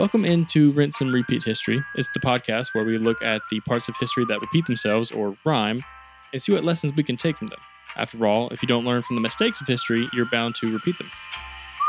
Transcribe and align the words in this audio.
Welcome 0.00 0.24
into 0.24 0.72
Rinse 0.72 1.02
and 1.02 1.12
Repeat 1.12 1.44
History. 1.44 1.78
It's 1.94 2.08
the 2.14 2.20
podcast 2.20 2.68
where 2.72 2.86
we 2.86 2.96
look 2.96 3.20
at 3.20 3.42
the 3.50 3.60
parts 3.60 3.86
of 3.86 3.94
history 4.00 4.24
that 4.30 4.40
repeat 4.40 4.64
themselves 4.64 5.10
or 5.10 5.36
rhyme 5.44 5.84
and 6.32 6.40
see 6.40 6.52
what 6.52 6.64
lessons 6.64 6.94
we 6.94 7.02
can 7.02 7.18
take 7.18 7.36
from 7.36 7.48
them. 7.48 7.58
After 7.96 8.26
all, 8.26 8.48
if 8.48 8.62
you 8.62 8.66
don't 8.66 8.86
learn 8.86 9.02
from 9.02 9.16
the 9.16 9.20
mistakes 9.20 9.60
of 9.60 9.66
history, 9.66 10.08
you're 10.14 10.30
bound 10.32 10.54
to 10.54 10.72
repeat 10.72 10.96
them. 10.96 11.10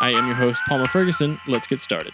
I 0.02 0.10
am 0.10 0.26
your 0.26 0.36
host, 0.36 0.62
Palmer 0.68 0.90
Ferguson. 0.90 1.40
Let's 1.48 1.68
get 1.68 1.80
started. 1.80 2.12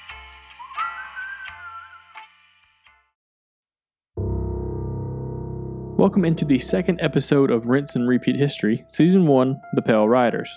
Welcome 5.97 6.25
into 6.25 6.45
the 6.45 6.59
second 6.59 7.01
episode 7.01 7.49
of 7.49 7.65
Rinse 7.65 7.95
and 7.95 8.07
Repeat 8.07 8.35
History, 8.35 8.85
Season 8.87 9.25
1 9.25 9.59
The 9.73 9.81
Pale 9.81 10.07
Riders. 10.07 10.49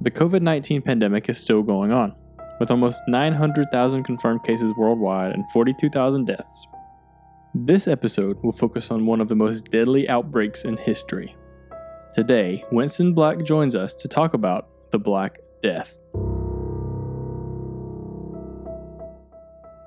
The 0.00 0.12
COVID 0.12 0.42
19 0.42 0.82
pandemic 0.82 1.28
is 1.28 1.38
still 1.38 1.62
going 1.62 1.90
on, 1.90 2.14
with 2.62 2.70
almost 2.70 3.02
900,000 3.08 4.04
confirmed 4.04 4.44
cases 4.44 4.72
worldwide 4.76 5.32
and 5.32 5.44
42,000 5.50 6.26
deaths. 6.28 6.68
This 7.56 7.88
episode 7.88 8.40
will 8.44 8.52
focus 8.52 8.92
on 8.92 9.04
one 9.04 9.20
of 9.20 9.26
the 9.26 9.34
most 9.34 9.64
deadly 9.72 10.08
outbreaks 10.08 10.62
in 10.62 10.76
history. 10.76 11.34
Today, 12.14 12.62
Winston 12.70 13.14
Black 13.14 13.42
joins 13.42 13.74
us 13.74 13.96
to 13.96 14.06
talk 14.06 14.34
about 14.34 14.68
the 14.92 14.98
Black 15.00 15.40
Death. 15.60 15.92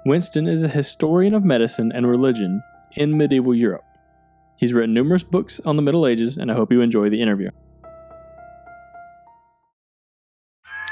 Winston 0.06 0.46
is 0.46 0.64
a 0.64 0.68
historian 0.68 1.34
of 1.34 1.46
medicine 1.46 1.94
and 1.96 2.06
religion 2.06 2.62
in 2.98 3.18
medieval 3.18 3.56
Europe. 3.56 3.86
He's 4.58 4.74
written 4.74 4.94
numerous 4.94 5.24
books 5.24 5.62
on 5.64 5.78
the 5.78 5.82
Middle 5.82 6.06
Ages, 6.06 6.36
and 6.36 6.52
I 6.52 6.56
hope 6.56 6.74
you 6.74 6.82
enjoy 6.82 7.10
the 7.10 7.22
interview. 7.22 7.52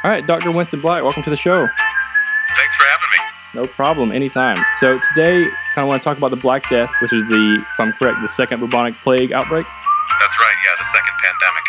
All 0.03 0.11
right, 0.11 0.27
Dr. 0.27 0.51
Winston 0.51 0.81
Black, 0.83 0.99
welcome 0.99 1.23
to 1.23 1.29
the 1.29 1.39
show. 1.39 1.63
Thanks 1.63 2.75
for 2.75 2.83
having 2.91 3.11
me. 3.15 3.19
No 3.55 3.67
problem, 3.71 4.11
anytime. 4.11 4.59
So 4.83 4.99
today, 4.99 5.47
kind 5.71 5.87
of 5.87 5.87
want 5.87 6.03
to 6.03 6.03
talk 6.03 6.17
about 6.17 6.35
the 6.35 6.43
Black 6.43 6.67
Death, 6.67 6.91
which 6.99 7.15
is 7.15 7.23
the, 7.31 7.63
if 7.63 7.79
I'm 7.79 7.95
correct, 7.95 8.19
the 8.19 8.27
second 8.27 8.59
bubonic 8.59 8.99
plague 8.99 9.31
outbreak. 9.31 9.63
That's 9.63 10.35
right, 10.43 10.59
yeah, 10.59 10.75
the 10.75 10.91
second 10.91 11.15
pandemic. 11.23 11.63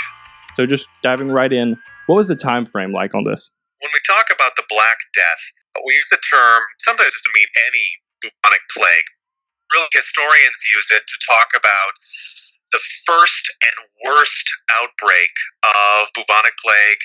So 0.58 0.66
just 0.66 0.90
diving 1.06 1.30
right 1.30 1.52
in, 1.52 1.78
what 2.10 2.16
was 2.16 2.26
the 2.26 2.34
time 2.34 2.66
frame 2.66 2.90
like 2.90 3.14
on 3.14 3.22
this? 3.22 3.54
When 3.78 3.94
we 3.94 4.02
talk 4.02 4.26
about 4.34 4.58
the 4.58 4.66
Black 4.66 4.98
Death, 5.14 5.42
we 5.86 5.94
use 5.94 6.10
the 6.10 6.18
term 6.26 6.62
sometimes 6.82 7.14
just 7.14 7.22
to 7.22 7.30
mean 7.38 7.46
any 7.70 7.86
bubonic 8.18 8.66
plague. 8.74 9.06
Really, 9.70 9.86
historians 9.94 10.58
use 10.74 10.90
it 10.90 11.06
to 11.06 11.16
talk 11.22 11.54
about 11.54 11.94
the 12.74 12.82
first 13.06 13.46
and 13.62 13.76
worst 14.02 14.50
outbreak 14.82 15.30
of 15.62 16.10
bubonic 16.18 16.58
plague 16.58 17.02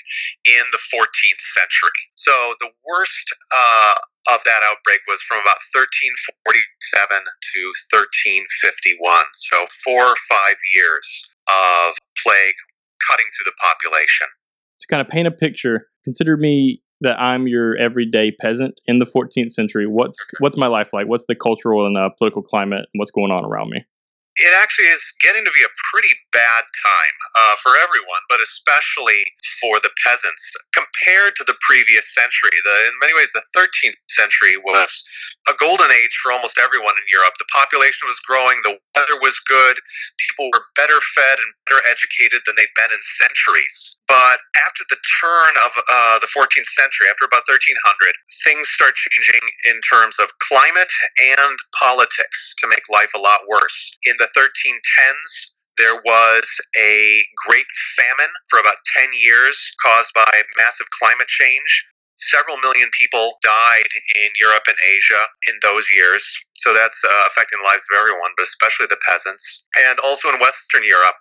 in 0.50 0.66
the 0.74 0.82
14th 0.90 1.44
century. 1.54 2.02
So 2.18 2.58
the 2.58 2.74
worst 2.82 3.30
uh, 3.54 4.34
of 4.34 4.42
that 4.50 4.66
outbreak 4.66 5.06
was 5.06 5.22
from 5.30 5.46
about 5.46 5.62
1347 5.70 7.22
to 7.22 7.62
1351. 7.94 8.98
So 9.54 9.70
four 9.86 10.18
or 10.18 10.20
five 10.26 10.58
years 10.74 11.06
of 11.46 11.94
plague 12.18 12.58
cutting 13.06 13.30
through 13.38 13.54
the 13.54 13.58
population. 13.62 14.26
To 14.82 14.86
kind 14.90 15.06
of 15.06 15.08
paint 15.08 15.30
a 15.30 15.36
picture, 15.38 15.94
consider 16.02 16.34
me 16.34 16.82
that 17.02 17.22
I'm 17.22 17.48
your 17.48 17.78
everyday 17.78 18.32
peasant 18.32 18.82
in 18.90 18.98
the 18.98 19.06
14th 19.06 19.52
century. 19.52 19.86
What's 19.86 20.18
what's 20.40 20.58
my 20.58 20.68
life 20.68 20.90
like? 20.94 21.08
What's 21.08 21.26
the 21.30 21.36
cultural 21.36 21.86
and 21.86 21.96
uh, 21.96 22.10
political 22.18 22.42
climate? 22.42 22.90
And 22.90 22.98
what's 23.00 23.12
going 23.12 23.32
on 23.32 23.46
around 23.46 23.70
me? 23.70 23.86
It 24.40 24.56
actually 24.56 24.88
is 24.88 25.04
getting 25.20 25.44
to 25.44 25.52
be 25.52 25.64
a 25.68 25.72
pretty 25.92 26.16
bad 26.32 26.64
time 26.64 27.16
uh, 27.36 27.56
for 27.60 27.76
everyone, 27.76 28.24
but 28.32 28.40
especially 28.40 29.20
for 29.60 29.84
the 29.84 29.92
peasants. 30.00 30.44
Compared 30.72 31.36
to 31.36 31.44
the 31.44 31.60
previous 31.60 32.08
century, 32.16 32.56
the, 32.64 32.76
in 32.88 32.96
many 33.04 33.12
ways, 33.12 33.28
the 33.36 33.44
13th 33.52 34.00
century 34.08 34.56
was 34.64 35.04
a 35.52 35.54
golden 35.60 35.92
age 35.92 36.16
for 36.24 36.32
almost 36.32 36.56
everyone 36.56 36.96
in 36.96 37.08
Europe. 37.12 37.36
The 37.36 37.52
population 37.52 38.08
was 38.08 38.20
growing, 38.24 38.64
the 38.64 38.80
weather 38.96 39.20
was 39.20 39.36
good, 39.44 39.76
people 40.18 40.48
were 40.56 40.64
better 40.80 41.00
fed 41.16 41.38
and 41.44 41.52
better 41.68 41.84
educated 41.84 42.40
than 42.48 42.56
they'd 42.56 42.72
been 42.80 42.96
in 42.96 43.02
centuries. 43.20 44.00
But 44.08 44.40
after 44.66 44.88
the 44.90 45.00
turn 45.20 45.54
of 45.68 45.72
uh, 45.76 46.18
the 46.24 46.32
14th 46.32 46.70
century, 46.80 47.12
after 47.12 47.28
about 47.28 47.44
1300, 47.46 47.76
things 48.48 48.66
start 48.72 48.96
changing 48.96 49.44
in 49.68 49.78
terms 49.86 50.16
of 50.18 50.32
climate 50.40 50.90
and 51.20 51.60
politics 51.76 52.56
to 52.64 52.72
make 52.72 52.88
life 52.90 53.12
a 53.14 53.22
lot 53.22 53.46
worse. 53.46 53.78
In 54.08 54.16
the 54.18 54.29
1310s, 54.38 55.32
there 55.78 55.96
was 56.04 56.44
a 56.78 57.24
great 57.48 57.66
famine 57.96 58.34
for 58.50 58.60
about 58.60 58.84
10 58.98 59.10
years 59.14 59.58
caused 59.84 60.12
by 60.14 60.44
massive 60.58 60.88
climate 61.00 61.28
change. 61.28 61.88
Several 62.36 62.58
million 62.58 62.90
people 63.00 63.40
died 63.42 63.88
in 64.16 64.30
Europe 64.36 64.68
and 64.68 64.76
Asia 64.84 65.24
in 65.48 65.56
those 65.64 65.86
years. 65.96 66.22
So 66.66 66.74
that's 66.74 67.00
uh, 67.04 67.24
affecting 67.32 67.60
the 67.60 67.68
lives 67.68 67.86
of 67.88 67.96
everyone, 67.96 68.32
but 68.36 68.48
especially 68.48 68.88
the 68.92 69.00
peasants. 69.08 69.64
And 69.90 70.00
also 70.00 70.28
in 70.28 70.40
Western 70.40 70.84
Europe, 70.84 71.20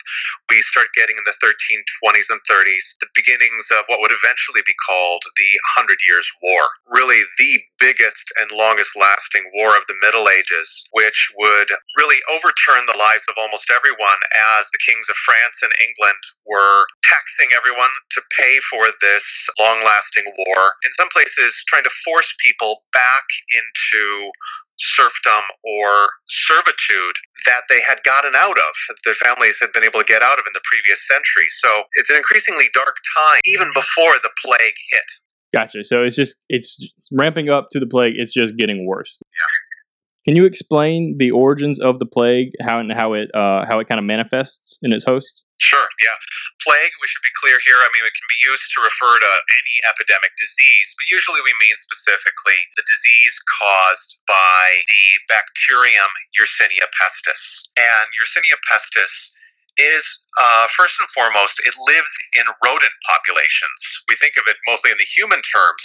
we 0.50 0.60
start 0.66 0.91
getting 0.94 1.16
in 1.16 1.26
the 1.26 1.37
1320s 1.38 2.28
and 2.31 2.43
30s 2.49 2.99
the 3.00 3.10
beginnings 3.15 3.71
of 3.71 3.87
what 3.87 4.00
would 4.03 4.15
eventually 4.15 4.62
be 4.66 4.75
called 4.82 5.22
the 5.37 5.53
Hundred 5.78 5.99
Years' 6.06 6.28
War. 6.43 6.62
Really, 6.91 7.22
the 7.38 7.60
biggest 7.78 8.32
and 8.41 8.50
longest 8.50 8.94
lasting 8.99 9.47
war 9.54 9.76
of 9.76 9.87
the 9.87 9.99
Middle 10.03 10.28
Ages, 10.28 10.69
which 10.93 11.31
would 11.38 11.70
really 11.97 12.19
overturn 12.31 12.87
the 12.87 12.99
lives 12.99 13.25
of 13.31 13.38
almost 13.38 13.70
everyone 13.70 14.20
as 14.59 14.66
the 14.75 14.82
kings 14.82 15.06
of 15.09 15.16
France 15.22 15.59
and 15.62 15.72
England 15.78 16.22
were 16.47 16.87
taxing 17.06 17.55
everyone 17.55 17.93
to 18.15 18.20
pay 18.34 18.59
for 18.70 18.91
this 19.00 19.25
long 19.59 19.84
lasting 19.84 20.26
war. 20.47 20.75
In 20.82 20.93
some 20.99 21.09
places, 21.12 21.55
trying 21.69 21.87
to 21.87 21.94
force 22.05 22.28
people 22.43 22.82
back 22.93 23.26
into 23.55 24.32
serfdom 24.78 25.43
or 25.65 26.11
servitude 26.28 27.16
that 27.47 27.62
they 27.69 27.81
had 27.81 28.03
gotten 28.05 28.34
out 28.37 28.59
of, 28.59 28.72
that 28.89 28.97
their 29.05 29.15
families 29.15 29.56
had 29.61 29.72
been 29.72 29.84
able 29.84 30.00
to 30.00 30.06
get 30.06 30.22
out 30.22 30.39
of 30.39 30.44
in 30.47 30.53
the 30.55 30.62
previous 30.65 31.06
century. 31.06 31.47
So 31.62 31.83
it's 31.94 32.11
an 32.11 32.16
increasingly 32.16 32.71
dark 32.72 32.97
time, 33.17 33.41
even 33.44 33.69
before 33.75 34.15
the 34.22 34.31
plague 34.44 34.78
hit. 34.93 35.09
Gotcha. 35.55 35.84
So 35.84 36.03
it's 36.03 36.17
just 36.17 36.37
it's 36.49 36.78
ramping 37.11 37.49
up 37.49 37.69
to 37.72 37.81
the 37.81 37.87
plague. 37.87 38.15
It's 38.17 38.33
just 38.33 38.56
getting 38.56 38.87
worse. 38.87 39.19
Yeah. 39.21 40.25
Can 40.25 40.37
you 40.37 40.44
explain 40.44 41.17
the 41.19 41.31
origins 41.31 41.81
of 41.81 41.99
the 41.99 42.05
plague, 42.05 42.53
how 42.61 42.81
and 42.81 42.93
how 42.93 43.15
it 43.15 43.31
uh, 43.34 43.65
how 43.69 43.81
it 43.81 43.88
kind 43.88 43.99
of 43.99 44.05
manifests 44.05 44.78
in 44.83 44.93
its 44.93 45.05
host? 45.05 45.43
Sure, 45.59 45.91
yeah. 45.99 46.15
Plague, 46.63 46.95
we 47.03 47.07
should 47.11 47.27
be 47.27 47.35
clear 47.43 47.59
here. 47.67 47.83
I 47.83 47.91
mean, 47.91 48.07
it 48.07 48.15
can 48.15 48.31
be 48.31 48.39
used 48.47 48.71
to 48.75 48.79
refer 48.83 49.19
to 49.19 49.33
any 49.59 49.77
epidemic 49.91 50.31
disease, 50.39 50.89
but 50.95 51.11
usually 51.11 51.43
we 51.43 51.51
mean 51.59 51.75
specifically 51.79 52.59
the 52.79 52.87
disease 52.87 53.35
caused 53.59 54.23
by 54.31 54.87
the 54.87 55.05
bacterium 55.27 56.11
Yersinia 56.39 56.87
pestis. 56.95 57.67
And 57.75 58.07
Yersinia 58.15 58.55
pestis 58.71 59.35
is 59.79 60.07
uh, 60.39 60.67
first 60.79 60.99
and 61.03 61.11
foremost, 61.11 61.59
it 61.67 61.75
lives 61.87 62.13
in 62.39 62.47
rodent 62.63 62.95
populations. 63.07 63.79
We 64.07 64.15
think 64.19 64.39
of 64.39 64.47
it 64.47 64.59
mostly 64.67 64.91
in 64.95 64.99
the 64.99 65.11
human 65.11 65.43
terms, 65.43 65.85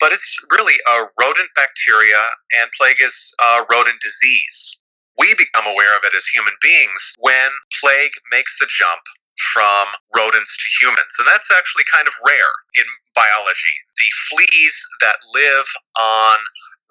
but 0.00 0.12
it's 0.12 0.36
really 0.52 0.76
a 0.84 1.08
rodent 1.20 1.52
bacteria, 1.56 2.20
and 2.60 2.68
plague 2.76 3.00
is 3.00 3.16
a 3.40 3.64
rodent 3.72 4.00
disease 4.00 4.76
we 5.18 5.34
become 5.38 5.66
aware 5.66 5.94
of 5.96 6.02
it 6.04 6.14
as 6.16 6.26
human 6.26 6.54
beings 6.60 7.12
when 7.18 7.50
plague 7.80 8.14
makes 8.32 8.56
the 8.58 8.68
jump 8.70 9.02
from 9.52 9.90
rodents 10.14 10.54
to 10.58 10.66
humans. 10.78 11.10
And 11.18 11.26
that's 11.26 11.50
actually 11.50 11.84
kind 11.90 12.06
of 12.06 12.14
rare 12.22 12.54
in 12.78 12.86
biology. 13.14 13.74
The 13.98 14.10
fleas 14.30 14.76
that 15.02 15.18
live 15.34 15.66
on 15.98 16.38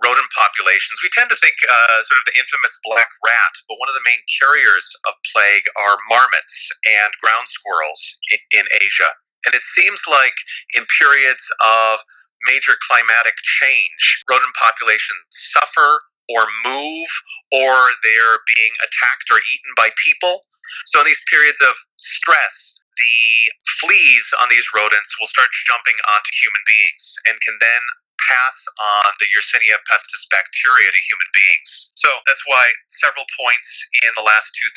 rodent 0.03 0.27
populations, 0.35 0.99
we 0.99 1.11
tend 1.15 1.31
to 1.31 1.39
think 1.39 1.55
uh, 1.63 1.99
sort 2.03 2.19
of 2.19 2.27
the 2.27 2.35
infamous 2.35 2.75
black 2.83 3.07
rat, 3.23 3.53
but 3.71 3.79
one 3.79 3.87
of 3.87 3.95
the 3.95 4.03
main 4.03 4.19
carriers 4.27 4.83
of 5.07 5.15
plague 5.31 5.63
are 5.79 5.95
marmots 6.11 6.55
and 6.83 7.11
ground 7.23 7.47
squirrels 7.47 8.01
in, 8.35 8.39
in 8.59 8.65
Asia. 8.83 9.11
And 9.47 9.55
it 9.55 9.63
seems 9.63 10.03
like 10.07 10.35
in 10.75 10.83
periods 10.99 11.43
of 11.63 11.99
major 12.47 12.75
climatic 12.83 13.35
change, 13.59 14.23
rodent 14.27 14.55
populations 14.55 15.23
suffer 15.31 16.03
or 16.31 16.47
move 16.63 17.11
or 17.53 17.73
they're 18.01 18.39
being 18.57 18.73
attacked 18.81 19.29
or 19.29 19.37
eaten 19.53 19.71
by 19.77 19.89
people. 20.01 20.41
So, 20.89 20.99
in 21.01 21.05
these 21.05 21.21
periods 21.29 21.61
of 21.61 21.77
stress, 22.01 22.73
the 22.97 23.51
fleas 23.81 24.25
on 24.41 24.49
these 24.49 24.65
rodents 24.73 25.13
will 25.19 25.29
start 25.29 25.49
jumping 25.65 25.97
onto 26.09 26.31
human 26.33 26.63
beings 26.65 27.03
and 27.29 27.37
can 27.41 27.57
then 27.61 27.83
pass 28.21 28.57
on 28.79 29.11
the 29.19 29.27
Yersinia 29.35 29.77
pestis 29.89 30.23
bacteria 30.31 30.89
to 30.89 31.01
human 31.09 31.29
beings. 31.35 31.91
So 31.99 32.07
that's 32.29 32.43
why 32.47 32.63
several 32.87 33.27
points 33.35 33.67
in 34.05 34.11
the 34.15 34.23
last 34.23 34.55
2,000 34.55 34.71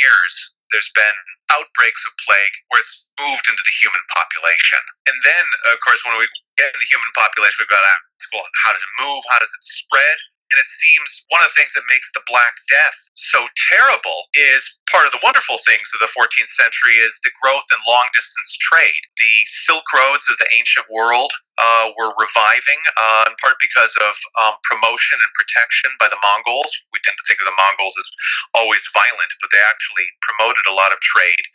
years, 0.00 0.32
there's 0.72 0.90
been 0.96 1.18
outbreaks 1.52 2.02
of 2.08 2.12
plague 2.24 2.54
where 2.72 2.80
it's 2.80 3.06
moved 3.20 3.46
into 3.46 3.62
the 3.62 3.74
human 3.76 4.02
population. 4.10 4.82
And 5.10 5.16
then, 5.22 5.44
of 5.74 5.78
course, 5.84 6.00
when 6.02 6.16
we 6.18 6.26
get 6.58 6.72
in 6.72 6.80
the 6.80 6.90
human 6.90 7.10
population, 7.14 7.62
we've 7.62 7.70
got 7.70 7.84
to 7.84 7.92
ask, 7.92 8.26
well, 8.32 8.46
how 8.64 8.72
does 8.72 8.82
it 8.82 8.92
move? 8.98 9.22
How 9.28 9.38
does 9.38 9.52
it 9.52 9.62
spread? 9.62 10.18
And 10.54 10.58
it 10.62 10.70
seems 10.70 11.26
one 11.34 11.42
of 11.42 11.50
the 11.50 11.58
things 11.58 11.74
that 11.74 11.82
makes 11.90 12.06
the 12.14 12.22
Black 12.30 12.54
Death 12.70 12.98
so 13.18 13.50
terrible 13.66 14.30
is 14.38 14.62
part 14.86 15.02
of 15.02 15.10
the 15.10 15.22
wonderful 15.26 15.58
things 15.66 15.90
of 15.90 15.98
the 15.98 16.12
14th 16.14 16.52
century 16.54 17.02
is 17.02 17.18
the 17.26 17.34
growth 17.42 17.66
in 17.74 17.82
long 17.82 18.06
distance 18.14 18.54
trade. 18.62 19.02
The 19.18 19.34
Silk 19.66 19.82
Roads 19.90 20.30
of 20.30 20.38
the 20.38 20.46
ancient 20.54 20.86
world 20.86 21.34
uh, 21.58 21.90
were 21.98 22.14
reviving, 22.14 22.78
uh, 22.94 23.26
in 23.26 23.34
part 23.42 23.58
because 23.58 23.90
of 23.98 24.14
um, 24.38 24.54
promotion 24.62 25.18
and 25.18 25.32
protection 25.34 25.90
by 25.98 26.06
the 26.06 26.20
Mongols. 26.22 26.70
We 26.94 27.02
tend 27.02 27.18
to 27.18 27.26
think 27.26 27.42
of 27.42 27.50
the 27.50 27.58
Mongols 27.58 27.96
as 27.98 28.08
always 28.54 28.86
violent, 28.94 29.32
but 29.42 29.50
they 29.50 29.62
actually 29.66 30.06
promoted 30.22 30.62
a 30.70 30.76
lot 30.78 30.94
of 30.94 31.02
trade. 31.02 31.46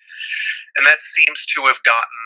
And 0.75 0.83
that 0.83 0.99
seems 0.99 1.47
to 1.55 1.71
have 1.71 1.79
gotten 1.87 2.21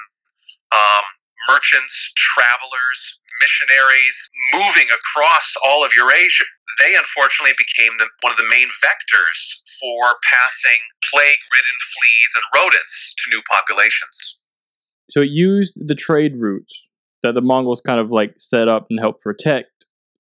um, 0.74 1.06
merchants, 1.50 1.94
travelers, 2.16 3.00
missionaries 3.40 4.16
moving 4.54 4.88
across 4.92 5.54
all 5.64 5.86
of 5.86 5.94
Eurasia. 5.94 6.46
They 6.80 6.96
unfortunately 6.96 7.56
became 7.58 7.94
the, 7.98 8.08
one 8.22 8.32
of 8.32 8.38
the 8.38 8.50
main 8.50 8.68
vectors 8.84 9.38
for 9.80 10.20
passing 10.24 10.80
plague 11.12 11.44
ridden 11.54 11.78
fleas 11.96 12.32
and 12.36 12.46
rodents 12.54 13.16
to 13.24 13.30
new 13.32 13.42
populations. 13.50 14.40
So 15.12 15.22
it 15.22 15.30
used 15.30 15.80
the 15.88 15.96
trade 15.96 16.36
routes 16.38 16.88
that 17.24 17.34
the 17.34 17.42
Mongols 17.42 17.82
kind 17.82 18.00
of 18.00 18.12
like 18.12 18.36
set 18.38 18.68
up 18.68 18.88
and 18.90 19.00
helped 19.00 19.22
protect 19.22 19.75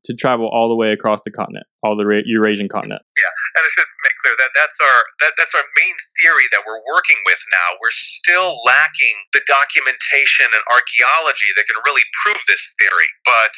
to 0.05 0.13
travel 0.13 0.47
all 0.49 0.69
the 0.69 0.77
way 0.77 0.93
across 0.93 1.19
the 1.25 1.33
continent, 1.33 1.65
all 1.81 1.97
the 1.97 2.05
Eurasian 2.25 2.69
continent. 2.69 3.01
Yeah, 3.17 3.33
and 3.57 3.65
I 3.65 3.69
should 3.73 3.89
make 4.05 4.17
clear 4.21 4.37
that 4.37 4.53
that's 4.53 4.77
our 4.77 4.99
that, 5.25 5.33
that's 5.37 5.53
our 5.57 5.65
main 5.77 5.97
theory 6.21 6.45
that 6.53 6.61
we're 6.65 6.81
working 6.85 7.17
with 7.25 7.41
now. 7.49 7.69
We're 7.81 7.93
still 7.93 8.61
lacking 8.65 9.17
the 9.33 9.41
documentation 9.49 10.49
and 10.53 10.63
archaeology 10.69 11.49
that 11.57 11.65
can 11.65 11.81
really 11.85 12.05
prove 12.21 12.39
this 12.45 12.61
theory, 12.77 13.09
but 13.25 13.53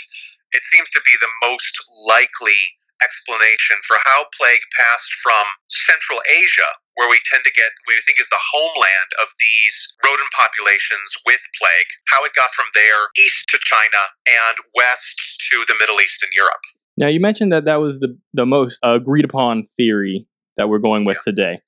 it 0.55 0.63
seems 0.71 0.89
to 0.95 1.01
be 1.03 1.11
the 1.19 1.31
most 1.44 1.75
likely 2.07 2.55
explanation 3.03 3.77
for 3.85 3.97
how 4.05 4.25
plague 4.33 4.63
passed 4.73 5.11
from 5.21 5.45
Central 5.67 6.21
Asia, 6.29 6.71
where 6.95 7.09
we 7.09 7.21
tend 7.29 7.44
to 7.45 7.53
get, 7.53 7.69
we 7.85 7.97
think 8.05 8.19
is 8.19 8.29
the 8.29 8.41
homeland 8.41 9.11
of 9.21 9.29
these 9.39 9.75
rodent 10.03 10.31
populations 10.33 11.13
with 11.25 11.41
plague, 11.57 11.89
how 12.09 12.25
it 12.25 12.33
got 12.33 12.49
from 12.57 12.65
there 12.73 13.13
east 13.17 13.45
to 13.49 13.57
China 13.61 14.01
and 14.25 14.57
west 14.73 15.17
to 15.51 15.65
the 15.67 15.77
Middle 15.79 16.01
East 16.01 16.23
and 16.23 16.31
Europe. 16.33 16.63
Now, 16.97 17.07
you 17.07 17.19
mentioned 17.19 17.53
that 17.53 17.65
that 17.65 17.77
was 17.77 17.99
the, 17.99 18.17
the 18.33 18.45
most 18.45 18.79
agreed 18.81 19.25
upon 19.25 19.69
theory 19.77 20.25
that 20.57 20.69
we're 20.69 20.79
going 20.79 21.05
with 21.05 21.17
yeah. 21.17 21.31
today. 21.31 21.61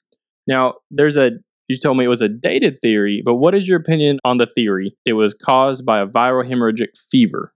Now, 0.47 0.75
there's 0.89 1.17
a, 1.17 1.29
you 1.67 1.77
told 1.77 1.97
me 1.97 2.05
it 2.05 2.09
was 2.09 2.21
a 2.21 2.27
dated 2.27 2.81
theory, 2.81 3.21
but 3.23 3.35
what 3.35 3.53
is 3.53 3.67
your 3.67 3.77
opinion 3.77 4.17
on 4.25 4.39
the 4.39 4.47
theory? 4.55 4.97
It 5.05 5.13
was 5.13 5.35
caused 5.35 5.85
by 5.85 5.99
a 5.99 6.07
viral 6.07 6.49
hemorrhagic 6.49 6.97
fever. 7.11 7.53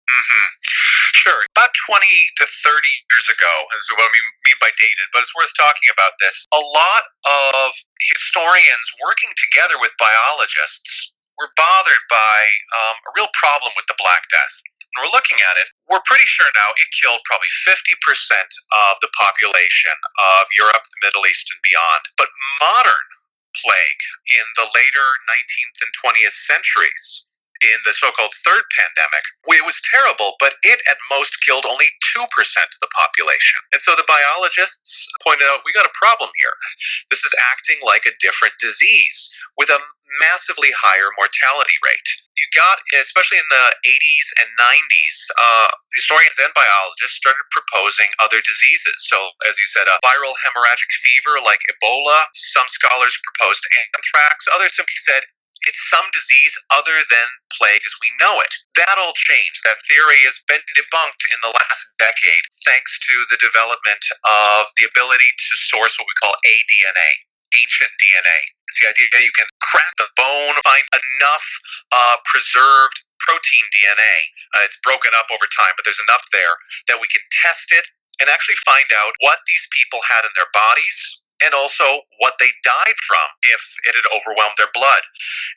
About 1.62 1.78
20 1.94 2.42
to 2.42 2.44
30 2.66 2.90
years 2.90 3.26
ago, 3.30 3.54
is 3.78 3.86
what 3.94 4.02
I 4.02 4.10
mean, 4.10 4.26
mean 4.50 4.58
by 4.58 4.74
dated, 4.74 5.06
but 5.14 5.22
it's 5.22 5.30
worth 5.30 5.54
talking 5.54 5.94
about 5.94 6.18
this. 6.18 6.42
A 6.50 6.58
lot 6.58 7.06
of 7.22 7.70
historians 8.02 8.82
working 8.98 9.30
together 9.38 9.78
with 9.78 9.94
biologists 9.94 11.14
were 11.38 11.54
bothered 11.54 12.02
by 12.10 12.38
um, 12.74 12.98
a 13.06 13.10
real 13.14 13.30
problem 13.38 13.70
with 13.78 13.86
the 13.86 13.94
Black 13.94 14.26
Death. 14.26 14.58
And 14.90 15.06
we're 15.06 15.14
looking 15.14 15.38
at 15.38 15.54
it, 15.54 15.70
we're 15.86 16.02
pretty 16.02 16.26
sure 16.26 16.50
now 16.50 16.74
it 16.82 16.90
killed 16.98 17.22
probably 17.30 17.54
50% 17.62 17.78
of 17.78 18.98
the 18.98 19.14
population 19.14 19.94
of 20.34 20.50
Europe, 20.58 20.82
the 20.82 21.14
Middle 21.14 21.30
East, 21.30 21.46
and 21.46 21.62
beyond. 21.62 22.02
But 22.18 22.34
modern 22.58 23.06
plague 23.62 24.02
in 24.34 24.46
the 24.58 24.66
later 24.74 25.06
19th 25.30 25.78
and 25.78 25.94
20th 25.94 26.34
centuries 26.42 27.30
in 27.62 27.78
the 27.86 27.94
so-called 27.94 28.34
third 28.42 28.66
pandemic, 28.74 29.24
it 29.62 29.64
was 29.64 29.78
terrible, 29.94 30.34
but 30.42 30.58
it 30.66 30.82
at 30.90 30.98
most 31.06 31.38
killed 31.46 31.64
only 31.64 31.86
2% 32.18 32.26
of 32.26 32.80
the 32.82 32.90
population. 32.90 33.58
And 33.72 33.80
so 33.80 33.94
the 33.94 34.06
biologists 34.10 35.06
pointed 35.22 35.46
out, 35.46 35.62
we 35.62 35.72
got 35.72 35.86
a 35.86 35.94
problem 35.94 36.30
here. 36.34 36.54
This 37.14 37.22
is 37.22 37.32
acting 37.54 37.78
like 37.86 38.04
a 38.10 38.18
different 38.18 38.58
disease 38.58 39.30
with 39.54 39.70
a 39.70 39.78
massively 40.20 40.68
higher 40.76 41.08
mortality 41.16 41.76
rate. 41.86 42.10
You 42.36 42.44
got, 42.52 42.82
especially 43.00 43.40
in 43.40 43.48
the 43.48 43.66
80s 43.86 44.26
and 44.42 44.48
90s, 44.58 45.16
uh, 45.38 45.70
historians 45.94 46.36
and 46.42 46.52
biologists 46.52 47.16
started 47.16 47.44
proposing 47.54 48.10
other 48.20 48.42
diseases. 48.44 49.08
So, 49.08 49.16
as 49.48 49.56
you 49.56 49.68
said, 49.70 49.88
a 49.88 50.00
viral 50.04 50.36
hemorrhagic 50.42 50.90
fever 51.04 51.40
like 51.40 51.62
Ebola. 51.70 52.28
Some 52.34 52.68
scholars 52.68 53.14
proposed 53.24 53.62
anthrax. 53.94 54.48
Others 54.52 54.76
simply 54.76 54.98
said 55.06 55.22
it's 55.68 55.82
some 55.90 56.06
disease 56.14 56.54
other 56.74 57.04
than 57.10 57.28
plague 57.56 57.84
as 57.84 57.94
we 58.02 58.10
know 58.20 58.40
it. 58.40 58.52
That 58.78 58.96
all 58.98 59.14
changed. 59.16 59.62
That 59.64 59.80
theory 59.88 60.20
has 60.28 60.40
been 60.48 60.62
debunked 60.76 61.24
in 61.30 61.38
the 61.44 61.52
last 61.54 61.82
decade 61.98 62.44
thanks 62.66 62.92
to 63.10 63.14
the 63.30 63.40
development 63.42 64.02
of 64.26 64.70
the 64.78 64.88
ability 64.88 65.28
to 65.28 65.52
source 65.72 65.94
what 65.98 66.08
we 66.08 66.16
call 66.20 66.34
aDNA, 66.46 67.10
ancient 67.58 67.92
DNA. 68.00 68.40
It's 68.70 68.80
the 68.80 68.90
idea 68.90 69.08
that 69.12 69.24
you 69.24 69.34
can 69.36 69.48
crack 69.62 69.92
the 70.00 70.08
bone, 70.16 70.56
find 70.64 70.86
enough 70.94 71.46
uh, 71.92 72.16
preserved 72.26 73.04
protein 73.20 73.66
DNA. 73.74 74.16
Uh, 74.56 74.66
it's 74.66 74.78
broken 74.82 75.12
up 75.18 75.28
over 75.30 75.46
time, 75.54 75.74
but 75.78 75.84
there's 75.86 76.02
enough 76.08 76.24
there 76.32 76.56
that 76.88 76.98
we 77.00 77.08
can 77.08 77.22
test 77.44 77.70
it 77.72 77.86
and 78.20 78.28
actually 78.30 78.58
find 78.66 78.88
out 78.94 79.14
what 79.24 79.40
these 79.48 79.66
people 79.72 80.00
had 80.06 80.24
in 80.24 80.32
their 80.36 80.50
bodies, 80.54 81.21
and 81.44 81.54
also 81.54 82.06
what 82.22 82.38
they 82.38 82.50
died 82.62 82.98
from 83.06 83.26
if 83.42 83.62
it 83.86 83.94
had 83.98 84.06
overwhelmed 84.14 84.56
their 84.58 84.70
blood. 84.72 85.02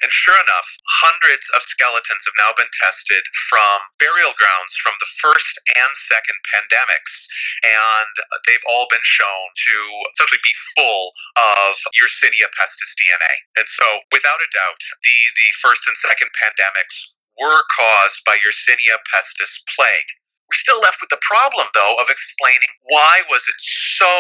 And 0.01 0.11
sure 0.11 0.37
enough, 0.37 0.67
hundreds 1.01 1.45
of 1.53 1.61
skeletons 1.63 2.25
have 2.25 2.37
now 2.37 2.51
been 2.57 2.71
tested 2.81 3.23
from 3.49 3.77
burial 4.01 4.33
grounds 4.35 4.73
from 4.81 4.97
the 4.99 5.09
first 5.21 5.55
and 5.77 5.91
second 5.93 6.37
pandemics, 6.49 7.29
and 7.63 8.13
they've 8.49 8.67
all 8.69 8.89
been 8.89 9.05
shown 9.05 9.47
to 9.53 9.77
essentially 10.13 10.41
be 10.43 10.55
full 10.75 11.13
of 11.37 11.77
Yersinia 11.95 12.49
pestis 12.57 12.93
DNA. 12.97 13.33
And 13.57 13.67
so, 13.69 14.01
without 14.11 14.41
a 14.41 14.49
doubt, 14.51 14.81
the, 15.05 15.17
the 15.37 15.49
first 15.61 15.85
and 15.87 15.97
second 15.97 16.29
pandemics 16.33 17.13
were 17.39 17.61
caused 17.75 18.19
by 18.25 18.37
Yersinia 18.41 18.97
pestis 19.11 19.59
plague. 19.75 20.09
We're 20.49 20.61
still 20.61 20.79
left 20.79 21.01
with 21.01 21.09
the 21.09 21.21
problem, 21.21 21.67
though, 21.73 21.97
of 21.99 22.09
explaining 22.09 22.69
why 22.89 23.21
was 23.29 23.41
it 23.49 23.59
so 23.59 24.13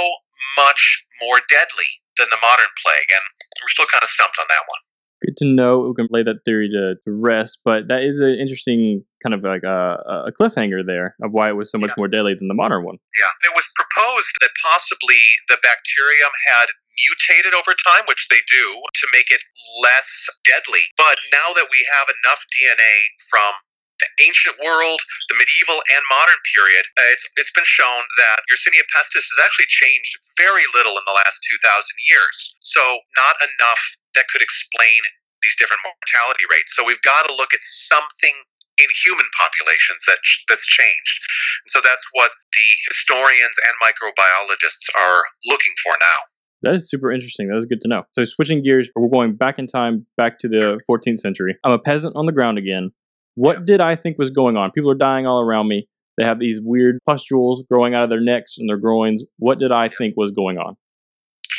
much 0.57 0.81
more 1.21 1.41
deadly 1.49 1.89
than 2.17 2.27
the 2.31 2.39
modern 2.41 2.71
plague, 2.79 3.11
and 3.11 3.23
we're 3.61 3.71
still 3.71 3.89
kind 3.91 4.03
of 4.03 4.09
stumped 4.09 4.37
on 4.39 4.47
that 4.49 4.65
one. 4.67 4.81
Good 5.23 5.37
to 5.41 5.47
know. 5.47 5.89
We 5.89 5.95
can 5.95 6.11
lay 6.11 6.23
that 6.23 6.43
theory 6.43 6.69
to, 6.69 6.99
rest, 7.07 7.59
but 7.63 7.87
that 7.87 8.03
is 8.03 8.19
an 8.19 8.35
interesting 8.35 9.03
kind 9.23 9.33
of 9.33 9.41
like 9.41 9.63
uh, 9.63 9.97
a, 10.03 10.29
a 10.29 10.31
cliffhanger 10.35 10.85
there 10.85 11.15
of 11.23 11.31
why 11.31 11.49
it 11.49 11.57
was 11.57 11.71
so 11.71 11.79
much 11.79 11.95
yeah. 11.95 11.99
more 12.03 12.11
deadly 12.11 12.35
than 12.35 12.51
the 12.51 12.57
modern 12.57 12.83
one. 12.83 12.99
Yeah, 13.15 13.49
it 13.49 13.55
was 13.55 13.65
proposed 13.73 14.29
that 14.43 14.51
possibly 14.61 15.17
the 15.47 15.57
bacterium 15.63 16.33
had 16.51 16.67
mutated 16.93 17.55
over 17.55 17.73
time, 17.73 18.03
which 18.07 18.27
they 18.29 18.43
do, 18.51 18.65
to 18.75 19.05
make 19.15 19.31
it 19.31 19.41
less 19.81 20.27
deadly. 20.43 20.83
But 20.99 21.17
now 21.31 21.55
that 21.55 21.71
we 21.71 21.79
have 21.95 22.07
enough 22.11 22.43
DNA 22.51 22.95
from 23.31 23.55
the 23.99 24.09
ancient 24.23 24.59
world, 24.59 24.99
the 25.31 25.37
medieval 25.39 25.79
and 25.79 26.03
modern 26.11 26.39
period, 26.51 26.83
uh, 26.99 27.13
it's, 27.15 27.25
it's 27.39 27.53
been 27.55 27.67
shown 27.67 28.03
that 28.19 28.43
Yersinia 28.51 28.83
pestis 28.91 29.23
has 29.23 29.39
actually 29.39 29.71
changed 29.71 30.19
very 30.35 30.67
little 30.75 30.99
in 30.99 31.05
the 31.07 31.15
last 31.15 31.39
2,000 31.47 31.63
years. 32.07 32.35
So, 32.59 32.81
not 33.15 33.35
enough 33.39 33.81
that 34.19 34.27
could 34.31 34.43
explain 34.43 34.99
these 35.43 35.55
different 35.55 35.83
mortality 35.83 36.43
rates. 36.51 36.75
So, 36.75 36.83
we've 36.83 37.01
got 37.07 37.23
to 37.27 37.33
look 37.33 37.55
at 37.55 37.63
something 37.63 38.35
in 38.79 38.89
human 38.91 39.27
populations 39.35 40.03
that 40.07 40.19
that's 40.49 40.65
changed. 40.67 41.15
And 41.63 41.71
so 41.71 41.79
that's 41.79 42.03
what 42.11 42.31
the 42.51 42.67
historians 42.91 43.55
and 43.63 43.73
microbiologists 43.79 44.85
are 44.99 45.23
looking 45.47 45.73
for 45.83 45.95
now. 46.01 46.19
That 46.63 46.75
is 46.75 46.89
super 46.89 47.11
interesting. 47.11 47.47
That 47.47 47.57
is 47.57 47.65
good 47.65 47.81
to 47.81 47.87
know. 47.87 48.03
So 48.13 48.25
switching 48.25 48.63
gears, 48.63 48.89
we're 48.95 49.09
going 49.09 49.35
back 49.35 49.59
in 49.59 49.67
time, 49.67 50.05
back 50.17 50.39
to 50.39 50.47
the 50.47 50.79
14th 50.89 51.19
century. 51.19 51.55
I'm 51.63 51.71
a 51.71 51.79
peasant 51.79 52.15
on 52.15 52.25
the 52.25 52.31
ground 52.31 52.57
again. 52.57 52.91
What 53.35 53.59
yeah. 53.59 53.65
did 53.65 53.81
I 53.81 53.95
think 53.95 54.17
was 54.17 54.31
going 54.31 54.57
on? 54.57 54.71
People 54.71 54.91
are 54.91 54.99
dying 54.99 55.27
all 55.27 55.39
around 55.39 55.67
me. 55.67 55.87
They 56.17 56.23
have 56.23 56.39
these 56.39 56.59
weird 56.63 56.99
pustules 57.05 57.63
growing 57.69 57.93
out 57.93 58.03
of 58.03 58.09
their 58.09 58.23
necks 58.23 58.55
and 58.57 58.67
their 58.67 58.79
groins. 58.79 59.23
What 59.37 59.59
did 59.59 59.71
I 59.71 59.89
think 59.89 60.15
was 60.15 60.31
going 60.31 60.57
on? 60.57 60.77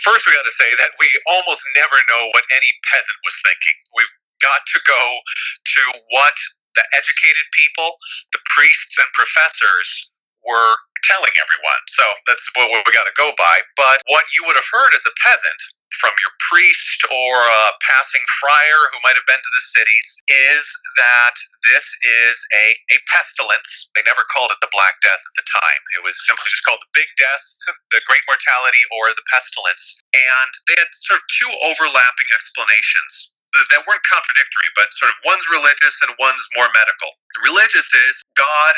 First, 0.00 0.25
we 0.25 0.33
got 0.33 0.49
to 0.49 0.56
say 0.56 0.71
that 0.80 0.97
we 0.99 1.09
almost 1.28 1.61
never 1.76 1.99
know 2.09 2.30
what 2.33 2.45
any 2.54 2.71
peasant 2.88 3.18
was 3.26 3.37
thinking. 3.45 3.76
We've 3.92 4.16
got 4.40 4.64
to 4.64 4.78
go 4.87 5.02
to 5.21 5.83
what 6.14 6.37
the 6.76 6.85
educated 6.97 7.45
people, 7.52 8.00
the 8.33 8.40
priests 8.56 8.97
and 8.97 9.09
professors 9.12 10.09
were 10.47 10.75
telling 11.04 11.35
everyone. 11.37 11.83
So 11.92 12.04
that's 12.25 12.45
what 12.56 12.71
we 12.71 12.90
got 12.95 13.04
to 13.04 13.16
go 13.18 13.35
by. 13.37 13.61
But 13.76 14.00
what 14.09 14.25
you 14.33 14.47
would 14.49 14.56
have 14.56 14.71
heard 14.73 14.92
as 14.95 15.04
a 15.04 15.14
peasant 15.21 15.61
from 15.95 16.12
your 16.23 16.35
priest 16.50 17.07
or 17.09 17.35
a 17.47 17.62
passing 17.83 18.23
friar 18.43 18.81
who 18.90 18.99
might 19.07 19.14
have 19.14 19.28
been 19.31 19.40
to 19.40 19.52
the 19.55 19.66
cities 19.73 20.09
is 20.26 20.64
that 20.99 21.37
this 21.62 21.87
is 22.02 22.37
a, 22.52 22.66
a 22.95 22.99
pestilence. 23.07 23.90
They 23.95 24.02
never 24.07 24.26
called 24.28 24.50
it 24.50 24.59
the 24.61 24.73
Black 24.75 24.99
Death 25.02 25.23
at 25.23 25.37
the 25.38 25.47
time. 25.47 25.83
It 25.95 26.02
was 26.02 26.19
simply 26.26 26.47
just 26.50 26.66
called 26.66 26.83
the 26.83 26.95
Big 26.95 27.11
Death, 27.16 27.45
the 27.95 28.02
Great 28.05 28.26
Mortality, 28.26 28.83
or 28.95 29.14
the 29.14 29.26
Pestilence. 29.31 30.02
And 30.14 30.50
they 30.66 30.76
had 30.78 30.90
sort 31.07 31.23
of 31.23 31.26
two 31.31 31.50
overlapping 31.62 32.28
explanations 32.35 33.37
that 33.73 33.88
weren't 33.88 34.05
contradictory, 34.05 34.69
but 34.76 34.93
sort 34.93 35.09
of 35.09 35.19
one's 35.25 35.47
religious 35.49 35.97
and 36.05 36.12
one's 36.21 36.45
more 36.59 36.69
medical. 36.76 37.09
The 37.40 37.49
religious 37.49 37.88
is 37.88 38.14
God 38.37 38.75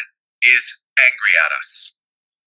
is 0.46 0.62
angry 1.02 1.34
at 1.42 1.50
us. 1.58 1.92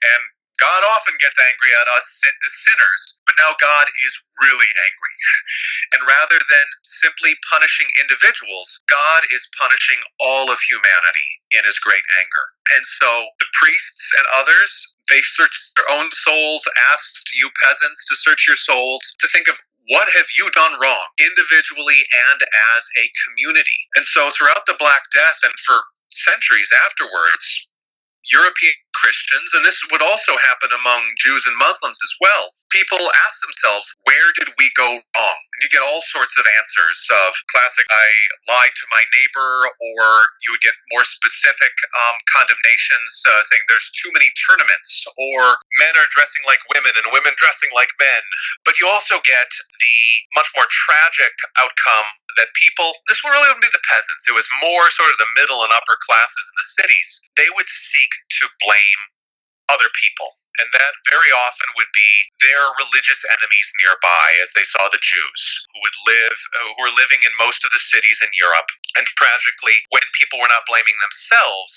And 0.01 0.22
God 0.62 0.86
often 0.86 1.18
gets 1.18 1.36
angry 1.41 1.74
at 1.74 1.89
us 1.98 2.22
sinners, 2.62 3.01
but 3.25 3.34
now 3.41 3.58
God 3.58 3.89
is 4.06 4.13
really 4.38 4.70
angry. 4.86 5.15
and 5.98 6.01
rather 6.06 6.38
than 6.38 6.68
simply 6.86 7.34
punishing 7.50 7.89
individuals, 7.98 8.70
God 8.86 9.25
is 9.34 9.41
punishing 9.58 9.98
all 10.22 10.53
of 10.53 10.62
humanity 10.70 11.30
in 11.58 11.65
his 11.65 11.82
great 11.82 12.06
anger. 12.22 12.46
And 12.77 12.86
so 13.01 13.10
the 13.41 13.50
priests 13.58 14.06
and 14.22 14.27
others, 14.38 14.70
they 15.10 15.25
search 15.34 15.53
their 15.75 15.89
own 15.89 16.13
souls, 16.13 16.62
asked 16.94 17.34
you 17.34 17.50
peasants 17.65 18.06
to 18.06 18.15
search 18.22 18.46
your 18.46 18.60
souls, 18.62 19.01
to 19.20 19.27
think 19.34 19.50
of 19.50 19.58
what 19.89 20.08
have 20.13 20.30
you 20.38 20.46
done 20.53 20.77
wrong 20.77 21.08
individually 21.18 22.06
and 22.30 22.39
as 22.77 22.84
a 23.01 23.06
community? 23.25 23.89
And 23.98 24.06
so 24.06 24.30
throughout 24.30 24.70
the 24.70 24.77
Black 24.77 25.01
Death 25.10 25.41
and 25.41 25.58
for 25.65 25.82
centuries 26.13 26.70
afterwards, 26.86 27.68
European 28.30 28.77
Christians, 28.96 29.54
and 29.54 29.66
this 29.66 29.80
would 29.92 30.02
also 30.02 30.36
happen 30.38 30.70
among 30.76 31.04
Jews 31.18 31.44
and 31.48 31.58
Muslims 31.58 31.98
as 32.04 32.14
well, 32.22 32.54
people 32.72 33.00
ask 33.28 33.36
themselves, 33.44 33.92
where 34.08 34.32
did 34.40 34.50
we 34.58 34.72
go 34.80 34.88
wrong? 34.88 35.40
And 35.56 35.60
you 35.62 35.70
get 35.70 35.84
all 35.84 36.00
sorts 36.08 36.40
of 36.40 36.48
answers 36.48 37.00
of 37.28 37.36
classic, 37.52 37.86
I 37.92 38.08
lied 38.48 38.74
to 38.74 38.86
my 38.90 39.04
neighbor, 39.12 39.52
or 39.76 40.04
you 40.48 40.56
would 40.56 40.64
get 40.64 40.74
more 40.96 41.04
specific 41.04 41.76
um, 42.08 42.16
condemnations 42.32 43.12
uh, 43.28 43.44
saying 43.52 43.64
there's 43.68 43.92
too 44.00 44.10
many 44.16 44.32
tournaments, 44.48 45.04
or 45.20 45.60
men 45.84 45.94
are 46.00 46.10
dressing 46.16 46.42
like 46.48 46.64
women 46.72 46.96
and 46.96 47.06
women 47.12 47.36
dressing 47.38 47.70
like 47.76 47.92
men. 48.00 48.24
But 48.64 48.80
you 48.80 48.88
also 48.88 49.20
get 49.28 49.52
the 49.84 49.98
much 50.34 50.48
more 50.56 50.68
tragic 50.88 51.36
outcome 51.60 52.08
that 52.40 52.48
people, 52.56 52.96
this 53.12 53.20
really 53.28 53.44
wouldn't 53.44 53.62
be 53.64 53.76
the 53.76 53.84
peasants, 53.92 54.24
it 54.32 54.36
was 54.36 54.48
more 54.64 54.88
sort 54.96 55.12
of 55.12 55.20
the 55.20 55.32
middle 55.36 55.68
and 55.68 55.72
upper 55.76 56.00
classes 56.08 56.46
in 56.48 56.56
the 56.56 56.70
cities, 56.80 57.10
they 57.36 57.50
would 57.60 57.68
seek 57.68 58.12
to 58.40 58.48
blame 58.64 58.81
other 59.72 59.90
people. 59.98 60.30
And 60.60 60.68
that 60.76 60.94
very 61.08 61.32
often 61.32 61.72
would 61.80 61.90
be 61.96 62.12
their 62.44 62.62
religious 62.76 63.24
enemies 63.24 63.70
nearby, 63.80 64.28
as 64.44 64.52
they 64.52 64.68
saw 64.68 64.92
the 64.92 65.00
Jews 65.00 65.42
who 65.72 65.80
would 65.80 65.98
live, 66.06 66.38
uh, 66.60 66.76
who 66.76 66.86
were 66.86 67.00
living 67.00 67.24
in 67.24 67.32
most 67.40 67.64
of 67.64 67.72
the 67.72 67.80
cities 67.80 68.20
in 68.20 68.30
Europe. 68.36 68.68
And 69.00 69.08
tragically, 69.16 69.80
when 69.96 70.04
people 70.20 70.44
were 70.44 70.52
not 70.52 70.68
blaming 70.68 70.94
themselves, 71.00 71.72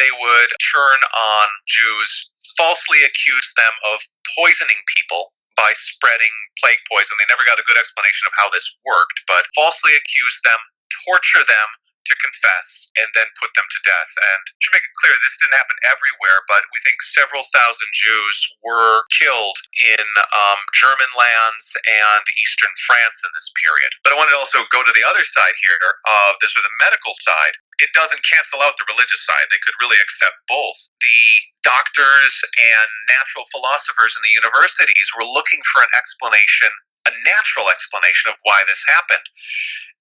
they 0.00 0.08
would 0.08 0.50
turn 0.72 0.98
on 1.14 1.46
Jews, 1.68 2.10
falsely 2.56 3.04
accuse 3.04 3.48
them 3.60 3.74
of 3.92 4.00
poisoning 4.40 4.80
people 4.96 5.36
by 5.54 5.76
spreading 5.76 6.32
plague 6.58 6.80
poison. 6.90 7.14
They 7.20 7.28
never 7.30 7.46
got 7.46 7.60
a 7.60 7.68
good 7.68 7.78
explanation 7.78 8.24
of 8.26 8.34
how 8.40 8.48
this 8.50 8.66
worked, 8.88 9.20
but 9.28 9.46
falsely 9.54 9.94
accuse 9.94 10.36
them, 10.42 10.58
torture 11.06 11.44
them, 11.46 11.68
to 12.04 12.14
confess 12.20 12.88
and 13.00 13.08
then 13.16 13.26
put 13.40 13.50
them 13.56 13.66
to 13.66 13.80
death. 13.82 14.12
And 14.14 14.42
to 14.48 14.68
make 14.70 14.84
it 14.84 14.94
clear, 15.00 15.14
this 15.20 15.36
didn't 15.40 15.56
happen 15.56 15.78
everywhere, 15.88 16.44
but 16.46 16.62
we 16.70 16.78
think 16.84 17.00
several 17.02 17.42
thousand 17.50 17.90
Jews 17.96 18.36
were 18.62 19.08
killed 19.10 19.56
in 19.80 20.06
um, 20.30 20.60
German 20.76 21.10
lands 21.16 21.64
and 21.84 22.24
eastern 22.38 22.72
France 22.84 23.18
in 23.24 23.30
this 23.32 23.50
period. 23.58 23.92
But 24.04 24.14
I 24.14 24.18
want 24.20 24.30
to 24.30 24.38
also 24.38 24.68
go 24.68 24.84
to 24.84 24.94
the 24.94 25.04
other 25.04 25.24
side 25.24 25.56
here 25.58 25.88
of 26.06 26.38
this, 26.44 26.52
or 26.54 26.62
the 26.62 26.78
medical 26.80 27.16
side. 27.24 27.56
It 27.82 27.90
doesn't 27.96 28.22
cancel 28.22 28.62
out 28.62 28.78
the 28.78 28.86
religious 28.86 29.24
side. 29.26 29.50
They 29.50 29.60
could 29.64 29.74
really 29.82 29.98
accept 29.98 30.38
both. 30.46 30.78
The 31.02 31.24
doctors 31.66 32.32
and 32.60 32.88
natural 33.10 33.48
philosophers 33.50 34.14
in 34.14 34.22
the 34.22 34.36
universities 34.36 35.10
were 35.16 35.26
looking 35.26 35.58
for 35.74 35.82
an 35.82 35.92
explanation, 35.96 36.70
a 37.08 37.12
natural 37.26 37.72
explanation 37.72 38.30
of 38.30 38.38
why 38.46 38.62
this 38.68 38.80
happened. 38.86 39.26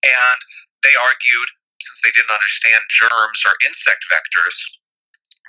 And 0.06 0.40
they 0.84 0.94
argued 1.00 1.50
since 1.84 2.00
they 2.04 2.14
didn't 2.16 2.34
understand 2.34 2.84
germs 2.90 3.44
or 3.46 3.54
insect 3.68 4.08
vectors, 4.08 4.58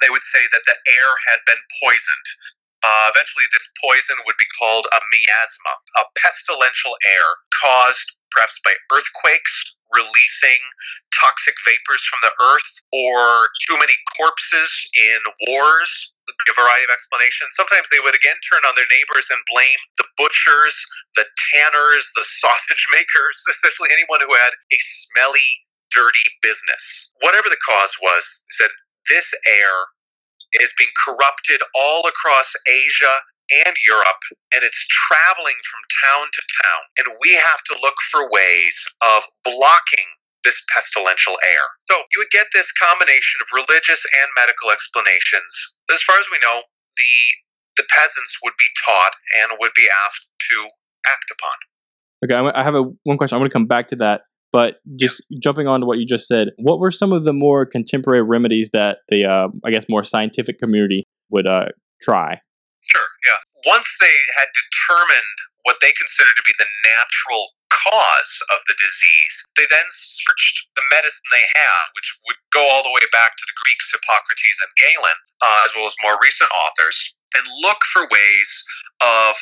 they 0.02 0.10
would 0.10 0.24
say 0.24 0.44
that 0.52 0.64
the 0.66 0.76
air 0.90 1.10
had 1.30 1.40
been 1.46 1.60
poisoned. 1.82 2.28
Uh, 2.84 3.08
eventually, 3.10 3.48
this 3.50 3.66
poison 3.80 4.18
would 4.28 4.36
be 4.38 4.46
called 4.60 4.86
a 4.92 5.00
miasma, 5.10 5.74
a 5.98 6.04
pestilential 6.20 6.94
air 7.02 7.28
caused 7.64 8.12
perhaps 8.30 8.54
by 8.66 8.76
earthquakes 8.92 9.74
releasing 9.94 10.60
toxic 11.16 11.56
vapors 11.64 12.04
from 12.10 12.20
the 12.20 12.34
earth 12.42 12.70
or 12.92 13.48
too 13.64 13.78
many 13.80 13.96
corpses 14.18 14.70
in 14.94 15.18
wars. 15.48 16.12
A 16.28 16.54
variety 16.58 16.84
of 16.84 16.92
explanations. 16.92 17.54
Sometimes 17.56 17.88
they 17.88 18.02
would 18.02 18.16
again 18.18 18.36
turn 18.50 18.60
on 18.68 18.74
their 18.76 18.88
neighbors 18.90 19.30
and 19.32 19.40
blame 19.48 19.80
the 19.96 20.08
butchers, 20.20 20.74
the 21.16 21.24
tanners, 21.54 22.04
the 22.18 22.26
sausage 22.42 22.84
makers, 22.92 23.36
essentially 23.48 23.88
anyone 23.94 24.20
who 24.20 24.34
had 24.34 24.52
a 24.74 24.78
smelly 25.08 25.48
dirty 25.94 26.26
business. 26.42 27.10
Whatever 27.22 27.48
the 27.48 27.60
cause 27.62 27.94
was, 28.02 28.24
said 28.58 28.70
this 29.08 29.30
air 29.46 29.76
is 30.60 30.70
being 30.78 30.92
corrupted 30.98 31.62
all 31.74 32.06
across 32.06 32.50
Asia 32.66 33.14
and 33.64 33.76
Europe, 33.86 34.22
and 34.56 34.64
it's 34.64 34.86
traveling 35.06 35.58
from 35.68 35.82
town 36.00 36.24
to 36.32 36.42
town. 36.64 36.82
And 36.98 37.06
we 37.20 37.36
have 37.36 37.62
to 37.70 37.74
look 37.82 37.98
for 38.10 38.30
ways 38.30 38.76
of 39.04 39.22
blocking 39.44 40.08
this 40.44 40.60
pestilential 40.72 41.36
air. 41.44 41.64
So 41.88 42.04
you 42.12 42.20
would 42.20 42.32
get 42.32 42.48
this 42.52 42.68
combination 42.76 43.40
of 43.40 43.48
religious 43.52 44.04
and 44.04 44.28
medical 44.36 44.70
explanations. 44.70 45.52
As 45.92 46.00
far 46.04 46.20
as 46.20 46.28
we 46.30 46.38
know, 46.40 46.64
the 46.96 47.14
the 47.76 47.84
peasants 47.90 48.38
would 48.44 48.54
be 48.56 48.70
taught 48.86 49.14
and 49.42 49.58
would 49.58 49.74
be 49.74 49.88
asked 50.06 50.26
to 50.50 50.56
act 51.10 51.26
upon. 51.34 51.56
Okay, 52.22 52.38
I 52.54 52.62
have 52.62 52.76
a 52.76 52.84
one 53.02 53.18
question. 53.18 53.34
I'm 53.34 53.40
going 53.40 53.50
to 53.50 53.52
come 53.52 53.66
back 53.66 53.88
to 53.88 53.96
that. 53.96 54.22
But 54.54 54.78
just 54.94 55.18
jumping 55.42 55.66
on 55.66 55.82
to 55.82 55.86
what 55.90 55.98
you 55.98 56.06
just 56.06 56.30
said, 56.30 56.54
what 56.62 56.78
were 56.78 56.94
some 56.94 57.10
of 57.10 57.26
the 57.26 57.34
more 57.34 57.66
contemporary 57.66 58.22
remedies 58.22 58.70
that 58.70 59.02
the, 59.10 59.26
uh, 59.26 59.50
I 59.66 59.74
guess, 59.74 59.90
more 59.90 60.06
scientific 60.06 60.62
community 60.62 61.10
would 61.34 61.50
uh, 61.50 61.74
try? 61.98 62.38
Sure, 62.86 63.10
yeah. 63.26 63.42
Once 63.66 63.90
they 63.98 64.14
had 64.38 64.46
determined 64.54 65.38
what 65.66 65.82
they 65.82 65.90
considered 65.98 66.38
to 66.38 66.46
be 66.46 66.54
the 66.54 66.70
natural 66.86 67.50
cause 67.66 68.34
of 68.54 68.62
the 68.70 68.78
disease, 68.78 69.34
they 69.58 69.66
then 69.66 69.90
searched 69.90 70.70
the 70.78 70.86
medicine 70.86 71.26
they 71.34 71.50
had, 71.58 71.84
which 71.98 72.14
would 72.30 72.38
go 72.54 72.62
all 72.70 72.86
the 72.86 72.94
way 72.94 73.02
back 73.10 73.34
to 73.34 73.46
the 73.50 73.58
Greeks, 73.58 73.90
Hippocrates 73.90 74.62
and 74.62 74.70
Galen, 74.78 75.18
uh, 75.42 75.66
as 75.66 75.74
well 75.74 75.90
as 75.90 75.98
more 75.98 76.14
recent 76.22 76.54
authors, 76.54 76.94
and 77.34 77.42
look 77.58 77.82
for 77.90 78.06
ways 78.06 78.50
of 79.02 79.34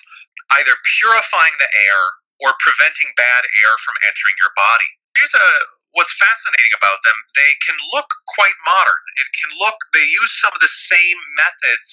either 0.57 0.73
purifying 0.97 1.53
the 1.61 1.69
air 1.69 2.01
or 2.41 2.57
preventing 2.65 3.13
bad 3.21 3.45
air 3.61 3.77
from 3.85 3.93
entering 4.09 4.41
your 4.41 4.57
body 4.57 4.89
here's 5.17 5.35
a 5.35 5.49
what's 5.93 6.13
fascinating 6.17 6.73
about 6.73 7.05
them. 7.05 7.17
They 7.37 7.53
can 7.65 7.77
look 7.93 8.09
quite 8.33 8.57
modern. 8.65 9.03
It 9.21 9.29
can 9.37 9.51
look 9.61 9.77
they 9.93 10.05
use 10.05 10.33
some 10.41 10.53
of 10.55 10.61
the 10.61 10.73
same 10.73 11.19
methods 11.37 11.89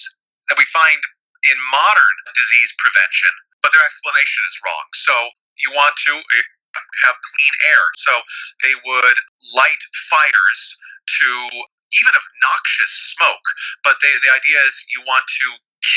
that 0.47 0.57
we 0.57 0.65
find 0.71 0.99
in 1.47 1.57
modern 1.71 2.15
disease 2.35 2.71
prevention 2.79 3.31
but 3.61 3.71
their 3.75 3.83
explanation 3.83 4.41
is 4.47 4.55
wrong. 4.63 4.87
So 4.95 5.13
you 5.59 5.71
want 5.75 5.95
to 6.07 6.13
eh, 6.15 6.47
have 7.05 7.15
clean 7.35 7.53
air. 7.67 7.83
So 7.99 8.13
they 8.63 8.75
would 8.75 9.17
light 9.55 9.83
fires 10.07 10.61
to 11.19 11.29
even 11.89 12.13
of 12.13 12.23
noxious 12.39 12.93
smoke 13.17 13.47
but 13.83 13.97
they, 14.01 14.13
the 14.21 14.29
idea 14.29 14.61
is 14.61 14.73
you 14.93 15.01
want 15.09 15.25
to 15.25 15.47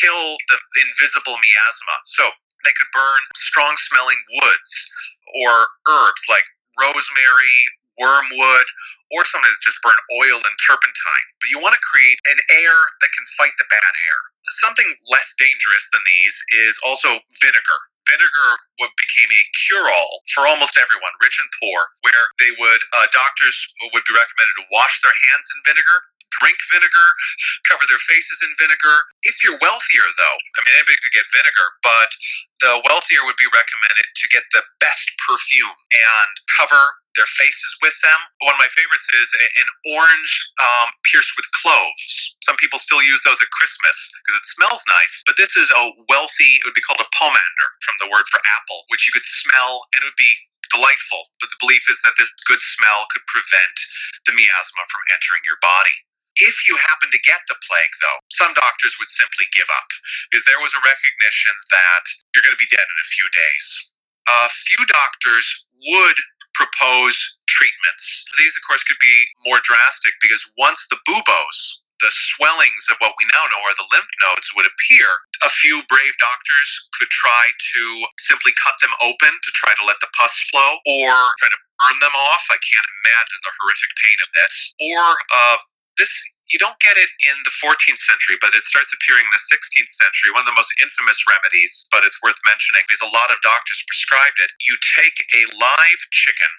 kill 0.00 0.41
the 0.49 0.59
invisible 0.81 1.37
miasma. 1.37 1.97
So 2.07 2.25
they 2.64 2.73
could 2.73 2.88
burn 2.95 3.23
strong 3.37 3.75
smelling 3.91 4.19
woods 4.41 4.73
or 5.45 5.52
herbs 5.91 6.23
like 6.31 6.47
rosemary, 6.79 7.59
wormwood, 8.00 8.67
or 9.12 9.25
sometimes 9.29 9.59
just 9.61 9.79
burn 9.85 9.97
oil 10.17 10.41
and 10.41 10.57
turpentine. 10.64 11.26
But 11.41 11.50
you 11.52 11.61
want 11.61 11.76
to 11.76 11.83
create 11.85 12.21
an 12.33 12.41
air 12.50 12.76
that 13.02 13.12
can 13.12 13.26
fight 13.37 13.55
the 13.61 13.69
bad 13.69 13.93
air. 14.09 14.21
Something 14.64 14.88
less 15.09 15.29
dangerous 15.38 15.85
than 15.93 16.02
these 16.05 16.37
is 16.69 16.75
also 16.85 17.21
vinegar. 17.41 17.81
Vinegar 18.09 18.50
what 18.83 18.91
became 18.99 19.31
a 19.31 19.43
cure-all 19.69 20.25
for 20.35 20.49
almost 20.50 20.75
everyone, 20.76 21.14
rich 21.23 21.38
and 21.38 21.49
poor, 21.62 21.81
where 22.02 22.25
they 22.43 22.50
would 22.59 22.83
uh, 22.99 23.07
doctors 23.14 23.57
would 23.95 24.05
be 24.05 24.14
recommended 24.17 24.57
to 24.59 24.67
wash 24.75 24.99
their 25.07 25.14
hands 25.31 25.47
in 25.55 25.59
vinegar, 25.64 25.99
drink 26.41 26.57
vinegar, 26.73 27.09
cover 27.69 27.85
their 27.89 28.01
faces 28.09 28.39
in 28.47 28.53
vinegar. 28.57 28.97
If 29.27 29.43
you're 29.45 29.59
wealthier, 29.61 30.07
though, 30.17 30.39
I 30.57 30.59
mean, 30.65 30.75
anybody 30.79 30.99
could 31.03 31.17
get 31.17 31.27
vinegar, 31.35 31.69
but 31.83 32.11
the 32.62 32.79
wealthier 32.87 33.27
would 33.27 33.39
be 33.41 33.51
recommended 33.51 34.07
to 34.07 34.27
get 34.31 34.47
the 34.55 34.62
best 34.79 35.07
perfume 35.27 35.77
and 35.93 36.33
cover 36.57 36.81
their 37.17 37.29
faces 37.37 37.73
with 37.85 37.95
them. 38.01 38.17
One 38.47 38.57
of 38.57 38.62
my 38.62 38.71
favorites 38.73 39.09
is 39.12 39.29
an 39.37 39.69
orange 39.93 40.33
um, 40.62 40.89
pierced 41.12 41.33
with 41.37 41.45
cloves. 41.61 42.39
Some 42.41 42.57
people 42.57 42.81
still 42.81 43.05
use 43.05 43.21
those 43.27 43.39
at 43.41 43.51
Christmas 43.53 43.97
because 44.25 44.37
it 44.41 44.47
smells 44.49 44.83
nice, 44.89 45.15
but 45.29 45.37
this 45.37 45.53
is 45.57 45.69
a 45.71 45.83
wealthy, 46.09 46.57
it 46.61 46.65
would 46.65 46.79
be 46.79 46.85
called 46.85 47.03
a 47.05 47.11
pomander 47.12 47.69
from 47.85 47.97
the 48.01 48.09
word 48.09 48.25
for 48.33 48.41
apple, 48.41 48.89
which 48.89 49.05
you 49.09 49.12
could 49.12 49.27
smell 49.27 49.85
and 49.93 50.01
it 50.03 50.09
would 50.09 50.21
be 50.21 50.33
delightful. 50.73 51.29
But 51.43 51.53
the 51.53 51.61
belief 51.61 51.85
is 51.93 52.01
that 52.09 52.17
this 52.17 52.33
good 52.49 52.62
smell 52.79 53.05
could 53.12 53.25
prevent 53.29 53.77
the 54.25 54.33
miasma 54.33 54.83
from 54.89 55.03
entering 55.12 55.45
your 55.45 55.61
body. 55.61 55.97
If 56.41 56.57
you 56.69 56.77
happen 56.81 57.11
to 57.12 57.21
get 57.29 57.45
the 57.49 57.59
plague, 57.67 57.95
though, 58.01 58.21
some 58.33 58.55
doctors 58.55 58.97
would 59.01 59.11
simply 59.12 59.47
give 59.53 59.69
up 59.69 59.89
because 60.31 60.45
there 60.49 60.61
was 60.62 60.73
a 60.73 60.83
recognition 60.87 61.53
that 61.73 62.05
you're 62.33 62.45
going 62.47 62.57
to 62.57 62.62
be 62.62 62.71
dead 62.73 62.85
in 62.85 62.99
a 63.05 63.09
few 63.12 63.29
days. 63.35 63.67
A 64.29 64.49
few 64.49 64.81
doctors 64.89 65.47
would 65.93 66.19
propose 66.55 67.17
treatments. 67.49 68.25
These, 68.39 68.55
of 68.57 68.62
course, 68.69 68.85
could 68.85 69.01
be 69.01 69.17
more 69.45 69.61
drastic 69.65 70.15
because 70.23 70.45
once 70.57 70.87
the 70.89 71.01
buboes, 71.05 71.83
the 72.01 72.11
swellings 72.35 72.85
of 72.91 72.99
what 72.99 73.15
we 73.21 73.25
now 73.31 73.47
know 73.53 73.62
are 73.62 73.79
the 73.79 73.89
lymph 73.95 74.11
nodes 74.21 74.51
would 74.59 74.67
appear. 74.67 75.07
A 75.47 75.51
few 75.62 75.83
brave 75.87 76.15
doctors 76.19 76.69
could 76.99 77.09
try 77.15 77.45
to 77.55 77.83
simply 78.19 78.53
cut 78.59 78.75
them 78.83 78.93
open 79.01 79.31
to 79.31 79.51
try 79.55 79.73
to 79.79 79.85
let 79.87 80.01
the 80.03 80.11
pus 80.19 80.35
flow 80.51 80.83
or 80.83 81.15
try 81.39 81.51
to 81.51 81.61
burn 81.79 81.97
them 82.03 82.15
off. 82.15 82.43
I 82.51 82.59
can't 82.59 82.89
imagine 83.07 83.41
the 83.47 83.55
horrific 83.62 83.93
pain 84.03 84.19
of 84.19 84.31
this. 84.35 84.55
Or 84.83 85.05
uh, 85.31 85.57
this 85.99 86.12
you 86.52 86.61
don't 86.61 86.76
get 86.84 87.00
it 87.00 87.08
in 87.25 87.37
the 87.49 87.54
14th 87.64 87.96
century, 87.96 88.37
but 88.44 88.52
it 88.52 88.61
starts 88.68 88.92
appearing 88.92 89.25
in 89.25 89.32
the 89.32 89.44
16th 89.49 89.88
century. 89.88 90.28
One 90.37 90.44
of 90.44 90.50
the 90.52 90.58
most 90.61 90.68
infamous 90.84 91.16
remedies, 91.25 91.88
but 91.88 92.04
it's 92.04 92.20
worth 92.20 92.37
mentioning 92.44 92.84
because 92.84 93.00
a 93.00 93.08
lot 93.08 93.32
of 93.32 93.40
doctors 93.40 93.80
prescribed 93.88 94.37
it. 94.37 94.52
You 94.68 94.76
take 94.82 95.16
a 95.32 95.42
live 95.56 96.02
chicken 96.12 96.52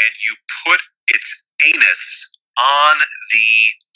and 0.00 0.12
you 0.24 0.32
put 0.64 0.80
its 1.12 1.28
anus 1.66 2.02
on 2.56 2.94
the 3.32 3.48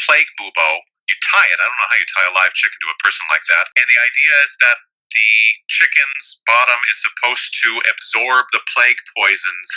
plague 0.05 0.29
bubo. 0.37 0.71
You 1.09 1.17
tie 1.23 1.49
it. 1.55 1.59
I 1.61 1.65
don't 1.65 1.79
know 1.81 1.91
how 1.93 2.01
you 2.01 2.09
tie 2.13 2.29
a 2.29 2.37
live 2.37 2.55
chicken 2.59 2.77
to 2.83 2.91
a 2.93 2.99
person 3.01 3.25
like 3.31 3.45
that. 3.49 3.67
And 3.79 3.87
the 3.89 4.01
idea 4.01 4.33
is 4.45 4.53
that 4.61 4.79
the 5.15 5.33
chicken's 5.71 6.43
bottom 6.45 6.81
is 6.91 6.99
supposed 7.01 7.49
to 7.65 7.71
absorb 7.89 8.51
the 8.53 8.65
plague 8.75 8.99
poisons 9.17 9.69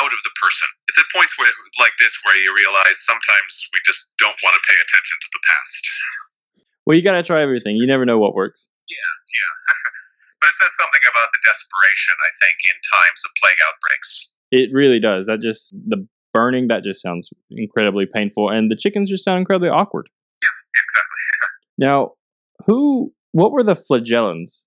out 0.00 0.12
of 0.12 0.20
the 0.24 0.34
person. 0.40 0.68
It's 0.88 0.98
at 0.98 1.08
points 1.14 1.34
where, 1.38 1.50
like 1.80 1.94
this, 1.98 2.12
where 2.24 2.36
you 2.36 2.50
realize 2.54 2.96
sometimes 3.04 3.50
we 3.72 3.80
just 3.84 4.06
don't 4.18 4.36
want 4.42 4.54
to 4.56 4.62
pay 4.64 4.76
attention 4.76 5.16
to 5.20 5.28
the 5.32 5.42
past. 5.44 5.82
Well, 6.84 6.94
you 6.96 7.02
got 7.04 7.16
to 7.16 7.24
try 7.24 7.40
everything. 7.40 7.76
You 7.76 7.88
never 7.88 8.04
know 8.04 8.18
what 8.18 8.34
works. 8.34 8.68
Yeah, 8.88 9.12
yeah. 9.32 9.52
but 10.40 10.52
it 10.52 10.56
says 10.60 10.72
something 10.76 11.04
about 11.08 11.32
the 11.32 11.40
desperation, 11.40 12.14
I 12.20 12.30
think, 12.40 12.56
in 12.68 12.76
times 12.84 13.20
of 13.24 13.30
plague 13.40 13.60
outbreaks. 13.64 14.10
It 14.52 14.68
really 14.72 15.00
does. 15.00 15.24
That 15.26 15.40
just, 15.40 15.72
the 15.72 16.04
burning, 16.36 16.68
that 16.68 16.84
just 16.84 17.00
sounds 17.00 17.30
incredibly 17.50 18.04
painful. 18.04 18.50
And 18.50 18.70
the 18.70 18.76
chickens 18.76 19.08
just 19.08 19.24
sound 19.24 19.40
incredibly 19.40 19.72
awkward. 19.72 20.08
Yeah, 20.44 20.56
exactly. 20.76 21.22
now, 21.80 21.98
who, 22.68 23.12
what 23.32 23.52
were 23.52 23.64
the 23.64 23.74
flagellants? 23.74 24.64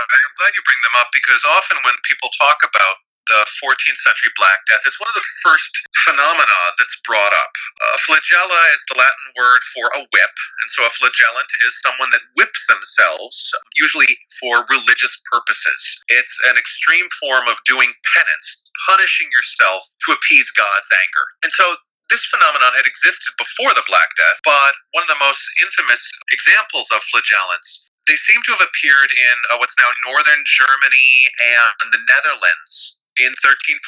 I'm 0.00 0.29
glad 0.40 0.56
you 0.56 0.64
bring 0.64 0.80
them 0.80 0.96
up 0.96 1.12
because 1.12 1.44
often 1.44 1.76
when 1.84 1.92
people 2.08 2.32
talk 2.40 2.64
about 2.64 2.96
the 3.28 3.44
14th 3.60 4.00
century 4.00 4.32
Black 4.40 4.58
Death, 4.66 4.82
it's 4.88 4.98
one 4.98 5.12
of 5.12 5.14
the 5.14 5.28
first 5.44 5.70
phenomena 6.08 6.58
that's 6.80 6.96
brought 7.04 7.30
up. 7.36 7.52
A 7.94 8.00
flagella 8.08 8.60
is 8.72 8.82
the 8.88 8.96
Latin 8.96 9.26
word 9.36 9.60
for 9.76 9.86
a 9.94 10.02
whip, 10.02 10.34
and 10.64 10.68
so 10.72 10.88
a 10.88 10.92
flagellant 10.96 11.50
is 11.68 11.76
someone 11.84 12.10
that 12.16 12.24
whips 12.34 12.58
themselves, 12.66 13.36
usually 13.76 14.08
for 14.40 14.64
religious 14.72 15.12
purposes. 15.30 15.78
It's 16.08 16.34
an 16.48 16.56
extreme 16.56 17.06
form 17.20 17.46
of 17.46 17.60
doing 17.68 17.92
penance, 18.16 18.48
punishing 18.88 19.28
yourself 19.30 19.84
to 20.08 20.16
appease 20.16 20.50
God's 20.56 20.90
anger. 20.90 21.26
And 21.44 21.52
so 21.52 21.76
this 22.10 22.24
phenomenon 22.26 22.74
had 22.74 22.88
existed 22.88 23.30
before 23.38 23.76
the 23.76 23.86
Black 23.86 24.10
Death, 24.16 24.40
but 24.42 24.74
one 24.96 25.04
of 25.04 25.12
the 25.12 25.22
most 25.22 25.44
infamous 25.62 26.02
examples 26.32 26.88
of 26.90 27.04
flagellants 27.12 27.86
they 28.06 28.16
seem 28.16 28.40
to 28.46 28.52
have 28.52 28.64
appeared 28.64 29.10
in 29.12 29.36
uh, 29.52 29.58
what's 29.58 29.76
now 29.78 29.90
northern 30.08 30.42
Germany 30.46 31.28
and 31.40 31.92
the 31.92 32.02
Netherlands 32.08 32.96
in 33.18 33.32
1348 33.36 33.80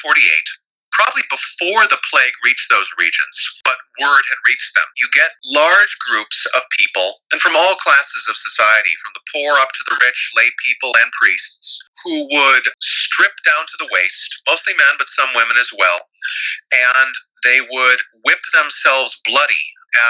probably 0.93 1.25
before 1.27 1.89
the 1.89 1.99
plague 2.09 2.37
reached 2.45 2.69
those 2.69 2.87
regions, 2.97 3.35
but 3.65 3.81
word 3.99 4.23
had 4.29 4.39
reached 4.45 4.73
them. 4.77 4.85
You 4.95 5.09
get 5.11 5.33
large 5.49 5.97
groups 6.05 6.45
of 6.53 6.61
people, 6.77 7.19
and 7.33 7.41
from 7.41 7.57
all 7.57 7.75
classes 7.75 8.23
of 8.29 8.37
society, 8.37 8.93
from 9.01 9.11
the 9.17 9.25
poor 9.33 9.57
up 9.57 9.73
to 9.73 9.83
the 9.89 9.97
rich, 10.05 10.31
lay 10.37 10.49
people 10.63 10.93
and 11.01 11.11
priests, 11.19 11.81
who 12.05 12.29
would 12.29 12.65
strip 12.79 13.33
down 13.43 13.65
to 13.65 13.77
the 13.81 13.89
waist, 13.91 14.41
mostly 14.47 14.73
men, 14.77 14.95
but 14.97 15.09
some 15.09 15.29
women 15.35 15.57
as 15.59 15.73
well, 15.73 15.99
and 16.71 17.13
they 17.43 17.59
would 17.59 17.99
whip 18.23 18.41
themselves 18.53 19.19
bloody 19.25 19.65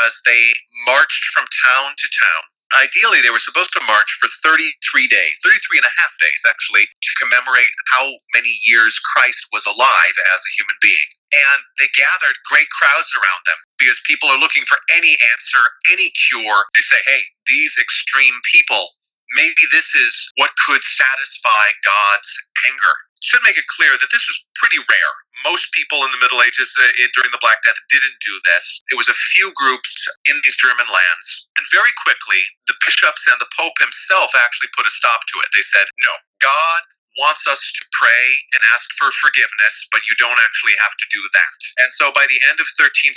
as 0.06 0.20
they 0.26 0.54
marched 0.86 1.26
from 1.34 1.48
town 1.66 1.92
to 1.98 2.08
town 2.12 2.44
ideally 2.82 3.22
they 3.22 3.34
were 3.34 3.42
supposed 3.44 3.74
to 3.74 3.82
march 3.86 4.10
for 4.22 4.30
33 4.44 5.08
days 5.08 5.36
33 5.44 5.82
and 5.84 5.90
a 5.90 5.96
half 6.02 6.14
days 6.22 6.42
actually 6.48 6.86
to 6.86 7.12
commemorate 7.22 7.70
how 7.92 8.10
many 8.34 8.58
years 8.66 8.98
christ 9.14 9.46
was 9.54 9.66
alive 9.66 10.16
as 10.36 10.42
a 10.46 10.56
human 10.58 10.78
being. 10.82 11.10
And 11.34 11.60
they 11.82 11.90
gathered 11.98 12.38
great 12.50 12.70
crowds 12.70 13.10
around 13.18 13.44
them 13.50 13.60
because 13.82 13.98
people 14.06 14.30
are 14.30 14.38
looking 14.40 14.66
for 14.70 14.78
any 14.94 15.18
answer 15.34 15.64
any 15.92 16.12
cure. 16.30 16.60
They 16.76 16.86
say 16.86 17.02
hey 17.06 17.24
these 17.48 17.76
extreme 17.80 18.38
people 18.54 18.90
maybe 19.36 19.66
this 19.72 19.96
is 19.96 20.14
what 20.38 20.52
could 20.66 20.84
satisfy 20.84 21.66
god's 21.84 22.32
anger 22.70 22.96
should 23.24 23.44
make 23.48 23.56
it 23.56 23.66
clear 23.72 23.96
that 23.96 24.12
this 24.12 24.24
was 24.28 24.38
pretty 24.60 24.84
rare. 24.84 25.14
Most 25.48 25.72
people 25.72 26.04
in 26.04 26.12
the 26.12 26.20
Middle 26.20 26.44
Ages 26.44 26.70
uh, 26.76 26.92
during 27.16 27.32
the 27.32 27.42
Black 27.42 27.64
Death 27.64 27.80
didn't 27.88 28.20
do 28.20 28.36
this. 28.44 28.84
It 28.92 29.00
was 29.00 29.08
a 29.08 29.18
few 29.34 29.52
groups 29.56 29.96
in 30.28 30.36
these 30.44 30.60
German 30.60 30.88
lands. 30.88 31.28
And 31.56 31.66
very 31.72 31.92
quickly, 32.04 32.44
the 32.68 32.76
bishops 32.84 33.24
and 33.32 33.40
the 33.40 33.50
Pope 33.56 33.80
himself 33.80 34.36
actually 34.36 34.72
put 34.76 34.88
a 34.88 34.94
stop 34.94 35.24
to 35.32 35.36
it. 35.40 35.50
They 35.56 35.66
said, 35.72 35.88
no, 36.04 36.14
God 36.44 36.84
wants 37.18 37.46
us 37.46 37.62
to 37.62 37.84
pray 37.94 38.26
and 38.58 38.62
ask 38.74 38.90
for 38.98 39.08
forgiveness, 39.22 39.76
but 39.94 40.02
you 40.10 40.18
don't 40.18 40.40
actually 40.44 40.74
have 40.82 40.96
to 40.98 41.08
do 41.14 41.22
that. 41.32 41.58
And 41.86 41.90
so 41.94 42.10
by 42.12 42.26
the 42.26 42.42
end 42.50 42.58
of 42.58 42.68
1348, 42.76 43.16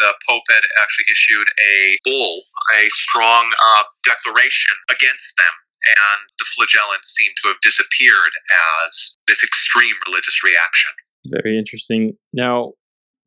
the 0.00 0.10
Pope 0.24 0.46
had 0.48 0.64
actually 0.80 1.08
issued 1.12 1.48
a 1.60 1.76
bull, 2.02 2.48
a 2.80 2.88
strong 2.96 3.52
uh, 3.52 3.84
declaration 4.02 4.74
against 4.88 5.36
them 5.36 5.54
and 5.86 6.20
the 6.38 6.46
flagellants 6.56 7.14
seem 7.16 7.32
to 7.42 7.48
have 7.48 7.60
disappeared 7.62 8.34
as 8.84 9.16
this 9.26 9.42
extreme 9.42 9.94
religious 10.06 10.42
reaction. 10.44 10.92
Very 11.26 11.58
interesting. 11.58 12.16
Now, 12.32 12.72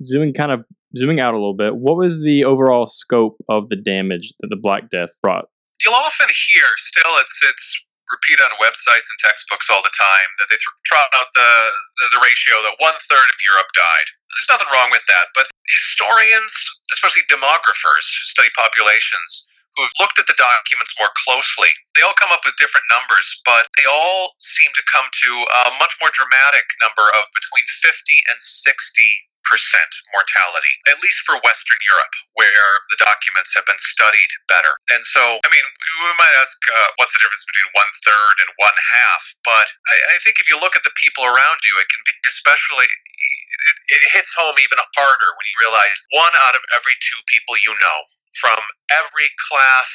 zooming 0.06 0.34
kind 0.34 0.52
of 0.52 0.66
zooming 0.98 1.20
out 1.20 1.34
a 1.34 1.38
little 1.38 1.58
bit, 1.58 1.76
what 1.76 1.98
was 1.98 2.22
the 2.22 2.46
overall 2.46 2.86
scope 2.88 3.38
of 3.50 3.70
the 3.70 3.78
damage 3.78 4.34
that 4.39 4.50
the 4.50 4.60
Black 4.60 4.89
Death 4.89 5.10
brought? 5.22 5.50
You'll 5.82 5.98
often 5.98 6.30
hear 6.30 6.66
still 6.78 7.18
it's 7.20 7.39
it's 7.44 7.86
repeated 8.12 8.46
on 8.46 8.54
websites 8.62 9.10
and 9.10 9.18
textbooks 9.26 9.74
all 9.74 9.82
the 9.82 9.94
time 9.98 10.30
that 10.38 10.46
they 10.54 10.60
trot 10.86 11.10
out 11.18 11.34
the, 11.34 11.52
the, 11.98 12.20
the 12.20 12.22
ratio 12.22 12.62
that 12.62 12.78
one 12.78 12.94
third 13.10 13.26
of 13.26 13.39
Europe 13.42 13.72
died. 13.74 14.08
There's 14.38 14.54
nothing 14.54 14.70
wrong 14.70 14.94
with 14.94 15.02
that, 15.10 15.34
but 15.34 15.50
historians, 15.66 16.54
especially 16.94 17.26
demographers, 17.26 18.06
who 18.06 18.22
study 18.30 18.54
populations 18.54 19.50
who 19.75 19.83
have 19.83 19.95
looked 19.99 20.19
at 20.21 20.27
the 20.29 20.38
documents 20.38 20.93
more 20.99 21.12
closely, 21.25 21.71
they 21.97 22.03
all 22.05 22.15
come 22.17 22.31
up 22.33 22.45
with 22.45 22.57
different 22.62 22.86
numbers, 22.89 23.25
but 23.45 23.67
they 23.77 23.88
all 23.89 24.38
seem 24.38 24.69
to 24.77 24.83
come 24.86 25.05
to 25.25 25.31
a 25.65 25.73
much 25.81 25.93
more 26.01 26.13
dramatic 26.13 26.65
number 26.81 27.05
of 27.17 27.25
between 27.33 27.65
50 27.81 27.93
and 28.29 28.38
60 28.38 29.29
percent 29.43 29.91
mortality, 30.15 30.71
at 30.88 30.97
least 31.03 31.19
for 31.27 31.36
Western 31.43 31.79
Europe, 31.83 32.15
where 32.39 32.71
the 32.89 32.99
documents 32.99 33.51
have 33.53 33.67
been 33.67 33.79
studied 33.79 34.31
better. 34.47 34.71
And 34.89 35.03
so, 35.03 35.19
I 35.43 35.49
mean, 35.51 35.63
we 35.63 36.13
might 36.15 36.36
ask, 36.39 36.55
uh, 36.71 36.89
what's 36.95 37.12
the 37.12 37.21
difference 37.21 37.43
between 37.43 37.69
one 37.75 37.91
third 38.07 38.36
and 38.39 38.49
one 38.57 38.77
half? 38.79 39.23
But 39.43 39.67
I, 39.91 39.95
I 40.15 40.17
think 40.23 40.39
if 40.39 40.47
you 40.47 40.57
look 40.57 40.79
at 40.79 40.88
the 40.88 40.95
people 40.95 41.27
around 41.27 41.59
you, 41.67 41.75
it 41.79 41.88
can 41.91 42.01
be 42.07 42.15
especially. 42.27 42.88
It, 42.88 43.77
it 43.95 44.03
hits 44.12 44.31
home 44.36 44.59
even 44.59 44.75
harder 44.95 45.29
when 45.39 45.45
you 45.47 45.55
realize 45.63 45.95
one 46.12 46.36
out 46.47 46.55
of 46.55 46.63
every 46.75 46.95
two 46.99 47.19
people 47.31 47.55
you 47.63 47.71
know 47.79 47.99
from 48.39 48.60
every 48.89 49.30
class, 49.50 49.89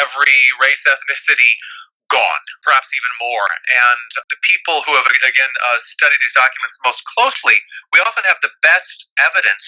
every 0.00 0.38
race, 0.60 0.84
ethnicity 0.86 1.56
gone, 2.12 2.44
perhaps 2.62 2.92
even 2.92 3.12
more. 3.18 3.48
And 3.66 4.08
the 4.28 4.40
people 4.44 4.84
who 4.84 4.94
have, 4.94 5.08
again, 5.24 5.50
uh, 5.66 5.80
studied 5.82 6.20
these 6.20 6.36
documents 6.36 6.76
most 6.84 7.02
closely, 7.16 7.58
we 7.96 8.00
often 8.04 8.22
have 8.28 8.38
the 8.44 8.52
best 8.60 9.08
evidence 9.18 9.64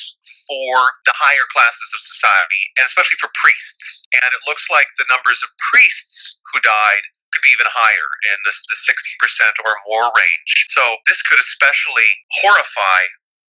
for 0.47 0.95
the 1.09 1.17
higher 1.17 1.49
classes 1.51 1.91
of 1.97 2.01
society, 2.01 2.63
and 2.77 2.85
especially 2.87 3.19
for 3.19 3.33
priests. 3.35 4.05
And 4.13 4.31
it 4.31 4.43
looks 4.45 4.69
like 4.69 4.87
the 4.95 5.09
numbers 5.09 5.41
of 5.43 5.51
priests 5.73 6.39
who 6.53 6.61
died 6.61 7.05
could 7.35 7.43
be 7.43 7.53
even 7.53 7.69
higher 7.69 8.11
in 8.33 8.39
the, 8.47 8.55
the 8.55 8.79
60% 8.79 9.67
or 9.67 9.77
more 9.91 10.09
range. 10.15 10.53
So 10.73 10.97
this 11.05 11.21
could 11.27 11.43
especially 11.43 12.09
horrify 12.41 13.01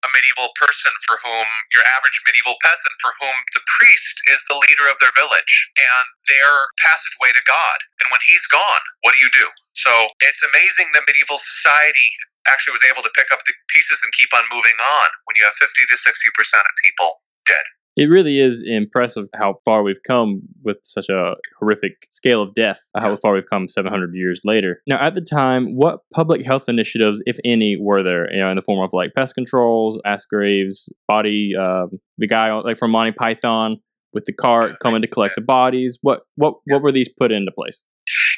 a 0.06 0.10
medieval 0.14 0.54
person 0.58 0.94
for 1.10 1.18
whom 1.26 1.48
your 1.74 1.86
average 1.98 2.20
medieval 2.26 2.58
peasant 2.62 2.94
for 3.02 3.14
whom 3.18 3.34
the 3.58 3.64
priest 3.80 4.16
is 4.30 4.40
the 4.46 4.58
leader 4.70 4.86
of 4.90 4.98
their 5.02 5.14
village 5.18 5.54
and 5.78 6.06
their 6.30 6.52
passageway 6.78 7.34
to 7.34 7.44
God. 7.46 7.78
And 8.04 8.08
when 8.14 8.22
he's 8.26 8.46
gone, 8.50 8.84
what 9.02 9.18
do 9.18 9.20
you 9.22 9.32
do? 9.34 9.48
So 9.74 10.12
it's 10.22 10.42
amazing 10.46 10.94
that 10.94 11.08
medieval 11.10 11.42
society 11.42 12.14
actually 12.46 12.78
was 12.78 12.86
able 12.86 13.04
to 13.04 13.14
pick 13.18 13.30
up 13.34 13.42
the 13.44 13.54
pieces 13.74 14.00
and 14.06 14.14
keep 14.14 14.32
on 14.32 14.46
moving 14.54 14.78
on 14.78 15.10
when 15.26 15.36
you 15.36 15.44
have 15.44 15.58
50 15.58 15.70
to 15.74 15.98
60% 15.98 16.06
of 16.06 16.74
people 16.86 17.22
dead 17.46 17.66
it 17.98 18.06
really 18.06 18.40
is 18.40 18.64
impressive 18.64 19.26
how 19.36 19.56
far 19.66 19.82
we've 19.82 20.02
come 20.08 20.42
with 20.64 20.78
such 20.84 21.10
a 21.10 21.34
horrific 21.60 21.94
scale 22.12 22.44
of 22.44 22.54
death, 22.54 22.80
how 22.96 23.18
far 23.18 23.34
we've 23.34 23.50
come 23.52 23.68
700 23.68 24.14
years 24.14 24.40
later. 24.46 24.84
Now, 24.86 25.02
at 25.02 25.16
the 25.16 25.22
time, 25.22 25.76
what 25.76 26.02
public 26.14 26.46
health 26.46 26.66
initiatives, 26.68 27.24
if 27.26 27.38
any, 27.44 27.76
were 27.80 28.04
there, 28.04 28.32
you 28.32 28.40
know, 28.40 28.52
in 28.52 28.56
the 28.56 28.62
form 28.62 28.86
of 28.86 28.92
like 28.94 29.14
pest 29.18 29.34
controls, 29.34 30.00
ass 30.06 30.26
graves, 30.26 30.88
body, 31.08 31.54
um, 31.60 31.90
the 32.20 32.28
guy 32.28 32.54
like 32.54 32.78
from 32.78 32.92
Monty 32.92 33.14
Python 33.14 33.78
with 34.14 34.26
the 34.26 34.34
cart 34.34 34.74
coming 34.84 35.02
to 35.02 35.08
collect 35.08 35.34
the 35.36 35.42
bodies? 35.42 35.98
What, 36.04 36.22
what, 36.36 36.54
what 36.66 36.84
were 36.84 36.92
these 36.92 37.10
put 37.20 37.32
into 37.32 37.52
place? 37.52 37.82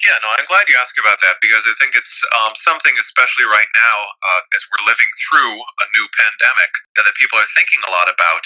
Yeah, 0.10 0.18
no, 0.26 0.34
I'm 0.34 0.50
glad 0.50 0.66
you 0.66 0.74
asked 0.82 0.98
about 0.98 1.22
that 1.22 1.38
because 1.38 1.70
I 1.70 1.78
think 1.78 1.94
it's 1.94 2.18
um, 2.34 2.58
something, 2.58 2.98
especially 2.98 3.46
right 3.46 3.70
now, 3.78 3.98
uh, 4.10 4.58
as 4.58 4.66
we're 4.74 4.82
living 4.90 5.06
through 5.30 5.54
a 5.54 5.86
new 5.94 6.08
pandemic, 6.18 6.72
that 6.98 7.06
people 7.14 7.38
are 7.38 7.46
thinking 7.54 7.78
a 7.86 7.94
lot 7.94 8.10
about. 8.10 8.42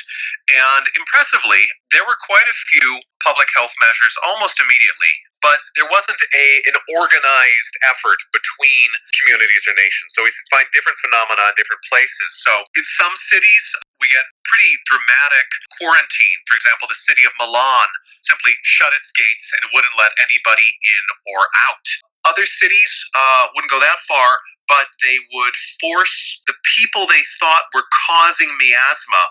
And 0.51 0.83
impressively, 0.99 1.63
there 1.95 2.03
were 2.03 2.19
quite 2.19 2.51
a 2.51 2.57
few 2.75 2.99
public 3.23 3.47
health 3.55 3.71
measures 3.79 4.11
almost 4.27 4.59
immediately, 4.59 5.15
but 5.39 5.63
there 5.79 5.87
wasn't 5.87 6.19
a 6.19 6.47
an 6.67 6.75
organized 6.99 7.75
effort 7.87 8.19
between 8.35 8.87
communities 9.15 9.63
or 9.63 9.75
nations. 9.79 10.19
So 10.19 10.27
we 10.27 10.35
find 10.51 10.67
different 10.75 10.99
phenomena 10.99 11.47
in 11.47 11.55
different 11.55 11.83
places. 11.87 12.29
So 12.43 12.67
in 12.75 12.83
some 12.99 13.15
cities, 13.15 13.65
we 14.03 14.11
get 14.11 14.27
pretty 14.43 14.75
dramatic 14.83 15.47
quarantine. 15.79 16.39
For 16.43 16.59
example, 16.59 16.91
the 16.91 16.99
city 16.99 17.23
of 17.23 17.31
Milan 17.39 17.87
simply 18.27 18.51
shut 18.67 18.91
its 18.91 19.15
gates 19.15 19.47
and 19.55 19.63
wouldn't 19.71 19.95
let 19.95 20.11
anybody 20.19 20.67
in 20.67 21.03
or 21.31 21.47
out. 21.71 21.87
Other 22.27 22.43
cities 22.43 22.91
uh, 23.15 23.47
wouldn't 23.55 23.71
go 23.71 23.79
that 23.79 23.99
far, 24.07 24.31
but 24.67 24.87
they 25.03 25.19
would 25.35 25.55
force 25.79 26.39
the 26.47 26.55
people 26.75 27.03
they 27.07 27.23
thought 27.39 27.67
were 27.75 27.83
causing 28.07 28.47
miasma 28.59 29.23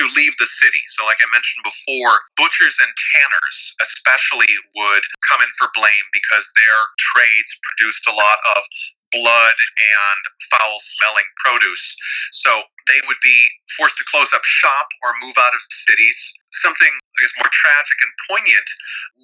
to 0.00 0.08
leave 0.16 0.32
the 0.40 0.48
city. 0.48 0.80
So, 0.96 1.04
like 1.04 1.20
I 1.20 1.28
mentioned 1.28 1.64
before, 1.64 2.24
butchers 2.36 2.76
and 2.80 2.88
tanners 2.88 3.56
especially 3.84 4.48
would 4.76 5.04
come 5.28 5.44
in 5.44 5.52
for 5.60 5.68
blame 5.76 6.06
because 6.12 6.48
their 6.56 6.80
trades 6.96 7.52
produced 7.64 8.04
a 8.08 8.16
lot 8.16 8.40
of 8.56 8.64
blood 9.12 9.56
and 9.60 10.20
foul 10.50 10.76
smelling 10.80 11.28
produce. 11.44 11.84
So 12.32 12.64
they 12.90 13.00
would 13.06 13.20
be 13.22 13.38
forced 13.78 13.96
to 14.00 14.04
close 14.10 14.28
up 14.34 14.42
shop 14.44 14.88
or 15.04 15.14
move 15.22 15.36
out 15.38 15.54
of 15.54 15.62
cities. 15.86 16.18
Something, 16.64 16.90
I 16.90 17.16
guess, 17.22 17.34
more 17.38 17.48
tragic 17.52 17.98
and 18.02 18.12
poignant, 18.28 18.68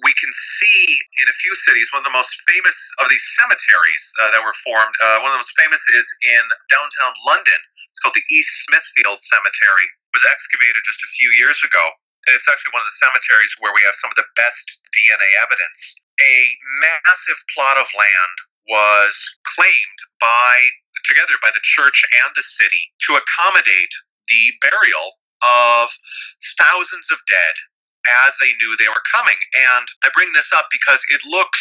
we 0.05 0.13
can 0.17 0.31
see 0.31 0.79
in 1.21 1.27
a 1.27 1.35
few 1.43 1.53
cities, 1.67 1.91
one 1.91 2.01
of 2.01 2.07
the 2.07 2.15
most 2.15 2.31
famous 2.47 2.77
of 3.03 3.11
these 3.11 3.23
cemeteries 3.37 4.03
uh, 4.23 4.31
that 4.31 4.41
were 4.41 4.55
formed, 4.63 4.95
uh, 5.03 5.19
one 5.21 5.33
of 5.33 5.37
the 5.37 5.43
most 5.43 5.55
famous 5.59 5.81
is 5.93 6.07
in 6.23 6.43
downtown 6.71 7.13
London. 7.27 7.59
It's 7.91 7.99
called 7.99 8.15
the 8.15 8.25
East 8.31 8.53
Smithfield 8.69 9.19
Cemetery. 9.19 9.87
It 9.89 10.13
was 10.15 10.25
excavated 10.25 10.81
just 10.85 11.01
a 11.03 11.09
few 11.19 11.29
years 11.35 11.59
ago. 11.65 11.83
And 12.27 12.37
it's 12.37 12.45
actually 12.45 12.75
one 12.75 12.85
of 12.85 12.89
the 12.91 12.99
cemeteries 13.01 13.53
where 13.57 13.73
we 13.73 13.81
have 13.87 13.97
some 13.97 14.11
of 14.13 14.17
the 14.19 14.27
best 14.37 14.65
DNA 14.93 15.29
evidence. 15.41 15.79
A 16.19 16.35
massive 16.83 17.39
plot 17.55 17.79
of 17.79 17.87
land 17.95 18.35
was 18.69 19.13
claimed 19.57 19.99
by 20.21 20.69
together 21.05 21.35
by 21.41 21.49
the 21.53 21.63
church 21.63 22.03
and 22.23 22.31
the 22.35 22.45
city 22.45 22.93
to 23.07 23.17
accommodate 23.17 23.93
the 24.29 24.53
burial 24.61 25.17
of 25.41 25.89
thousands 26.59 27.09
of 27.09 27.17
dead 27.25 27.55
as 28.27 28.33
they 28.39 28.55
knew 28.59 28.75
they 28.77 28.87
were 28.89 29.11
coming. 29.11 29.37
And 29.73 29.87
I 30.03 30.09
bring 30.15 30.31
this 30.33 30.49
up 30.55 30.67
because 30.71 30.99
it 31.11 31.21
looks 31.27 31.59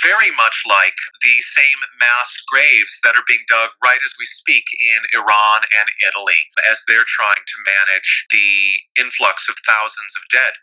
very 0.00 0.32
much 0.32 0.56
like 0.64 0.96
the 1.20 1.36
same 1.52 1.80
mass 2.00 2.30
graves 2.48 2.96
that 3.04 3.14
are 3.14 3.26
being 3.28 3.44
dug 3.48 3.70
right 3.84 4.00
as 4.00 4.14
we 4.16 4.24
speak 4.24 4.64
in 4.80 5.00
Iran 5.20 5.68
and 5.76 5.88
Italy 6.08 6.40
as 6.70 6.80
they're 6.88 7.08
trying 7.08 7.44
to 7.44 7.66
manage 7.68 8.10
the 8.32 8.80
influx 8.96 9.48
of 9.48 9.56
thousands 9.68 10.12
of 10.16 10.24
dead. 10.32 10.54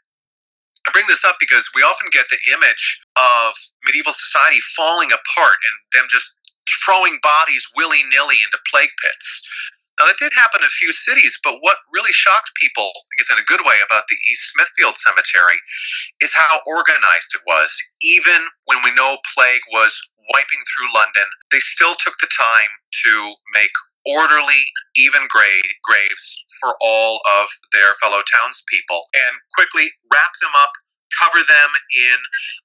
I 0.87 0.91
bring 0.91 1.07
this 1.07 1.25
up 1.25 1.37
because 1.39 1.67
we 1.75 1.81
often 1.81 2.07
get 2.11 2.27
the 2.29 2.39
image 2.51 3.01
of 3.15 3.53
medieval 3.85 4.13
society 4.13 4.59
falling 4.75 5.11
apart 5.11 5.57
and 5.63 5.75
them 5.93 6.07
just 6.09 6.31
throwing 6.85 7.19
bodies 7.21 7.65
willy 7.75 8.03
nilly 8.09 8.41
into 8.43 8.57
plague 8.69 8.93
pits. 9.01 9.27
Now, 9.99 10.07
that 10.07 10.17
did 10.17 10.31
happen 10.31 10.63
in 10.63 10.71
a 10.71 10.79
few 10.79 10.93
cities, 10.95 11.35
but 11.43 11.59
what 11.59 11.83
really 11.91 12.15
shocked 12.15 12.55
people, 12.55 12.87
I 12.87 13.13
guess 13.19 13.27
in 13.27 13.37
a 13.37 13.43
good 13.43 13.67
way, 13.67 13.83
about 13.83 14.07
the 14.07 14.15
East 14.31 14.55
Smithfield 14.55 14.95
Cemetery 14.95 15.59
is 16.23 16.31
how 16.31 16.63
organized 16.65 17.35
it 17.35 17.43
was. 17.45 17.67
Even 18.01 18.47
when 18.63 18.79
we 18.81 18.95
know 18.95 19.19
plague 19.35 19.65
was 19.73 19.91
wiping 20.31 20.63
through 20.71 20.95
London, 20.95 21.27
they 21.51 21.59
still 21.59 21.99
took 21.99 22.15
the 22.23 22.31
time 22.31 22.71
to 23.03 23.35
make 23.51 23.75
orderly, 24.05 24.63
even 24.95 25.27
grade 25.29 25.71
graves 25.83 26.25
for 26.61 26.75
all 26.81 27.21
of 27.39 27.47
their 27.73 27.93
fellow 28.01 28.21
townspeople 28.25 29.03
and 29.13 29.33
quickly 29.55 29.91
wrap 30.11 30.31
them 30.41 30.51
up 30.55 30.71
cover 31.17 31.41
them 31.41 31.71
in 31.91 32.19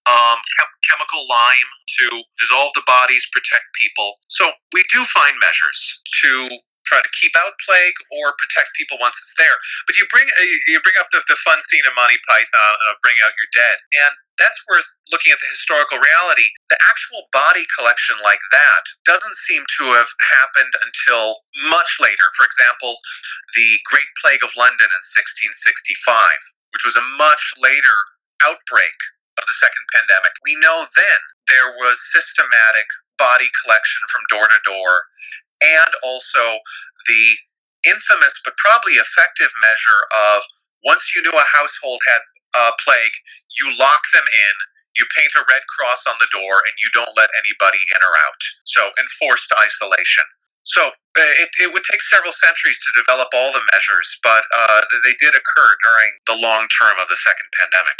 um, 0.07 0.38
chem- 0.59 0.79
chemical 0.88 1.27
lime 1.29 1.70
to 1.99 2.05
dissolve 2.38 2.73
the 2.75 2.83
bodies, 2.87 3.25
protect 3.33 3.64
people. 3.81 4.16
So 4.29 4.51
we 4.73 4.85
do 4.92 5.05
find 5.05 5.37
measures 5.40 6.01
to 6.23 6.49
try 6.87 7.01
to 7.01 7.12
keep 7.16 7.33
out 7.37 7.57
plague 7.64 7.97
or 8.12 8.37
protect 8.37 8.73
people 8.77 8.97
once 9.01 9.16
it's 9.18 9.35
there. 9.37 9.57
But 9.88 9.97
you 9.97 10.07
bring 10.12 10.29
uh, 10.29 10.47
you 10.68 10.81
bring 10.85 10.97
up 11.01 11.09
the, 11.12 11.25
the 11.29 11.38
fun 11.44 11.61
scene 11.68 11.85
of 11.88 11.94
Monty 11.97 12.20
Python, 12.29 12.75
uh, 12.88 12.97
Bring 13.03 13.16
Out 13.25 13.35
Your 13.37 13.51
Dead, 13.53 13.77
and 14.05 14.12
that's 14.38 14.59
worth 14.66 14.87
looking 15.14 15.31
at 15.31 15.38
the 15.38 15.51
historical 15.51 15.99
reality. 15.99 16.49
The 16.70 16.81
actual 16.90 17.31
body 17.31 17.66
collection 17.79 18.18
like 18.23 18.42
that 18.51 18.83
doesn't 19.07 19.37
seem 19.47 19.62
to 19.79 19.85
have 19.94 20.11
happened 20.40 20.75
until 20.83 21.44
much 21.70 21.99
later. 22.03 22.27
For 22.35 22.44
example, 22.47 22.99
the 23.55 23.79
Great 23.87 24.11
Plague 24.18 24.42
of 24.42 24.51
London 24.59 24.90
in 24.90 25.03
1665, 25.14 25.55
which 26.75 26.83
was 26.83 26.99
a 26.99 27.05
much 27.14 27.55
later 27.62 27.94
outbreak 28.42 28.97
of 29.38 29.47
the 29.47 29.57
second 29.59 29.85
pandemic, 29.94 30.35
we 30.42 30.59
know 30.59 30.87
then 30.94 31.20
there 31.47 31.70
was 31.79 31.99
systematic 32.11 32.87
body 33.18 33.48
collection 33.62 34.03
from 34.11 34.22
door 34.31 34.46
to 34.48 34.59
door 34.64 35.07
and 35.62 35.92
also 36.03 36.59
the 37.07 37.24
infamous 37.85 38.33
but 38.44 38.57
probably 38.57 38.96
effective 38.96 39.53
measure 39.61 40.03
of 40.12 40.42
once 40.85 41.12
you 41.16 41.22
knew 41.24 41.37
a 41.37 41.48
household 41.53 42.00
had 42.09 42.20
uh, 42.55 42.72
plague, 42.85 43.16
you 43.59 43.72
lock 43.77 44.00
them 44.12 44.24
in, 44.24 44.55
you 44.96 45.05
paint 45.16 45.33
a 45.35 45.42
red 45.48 45.64
cross 45.66 46.05
on 46.07 46.14
the 46.20 46.31
door, 46.31 46.62
and 46.64 46.74
you 46.79 46.88
don't 46.94 47.11
let 47.16 47.31
anybody 47.35 47.83
in 47.83 48.00
or 48.00 48.14
out. 48.29 48.40
So, 48.62 48.92
enforced 49.00 49.50
isolation. 49.50 50.24
So 50.64 50.88
uh, 50.88 51.35
it, 51.40 51.50
it 51.61 51.72
would 51.72 51.85
take 51.85 52.00
several 52.00 52.33
centuries 52.33 52.81
to 52.88 52.90
develop 52.96 53.29
all 53.37 53.53
the 53.53 53.61
measures, 53.72 54.09
but 54.24 54.44
uh, 54.48 54.81
they 55.05 55.12
did 55.20 55.37
occur 55.37 55.70
during 55.85 56.11
the 56.27 56.37
long 56.40 56.66
term 56.72 56.96
of 57.00 57.09
the 57.09 57.20
second 57.20 57.44
pandemic. 57.61 57.98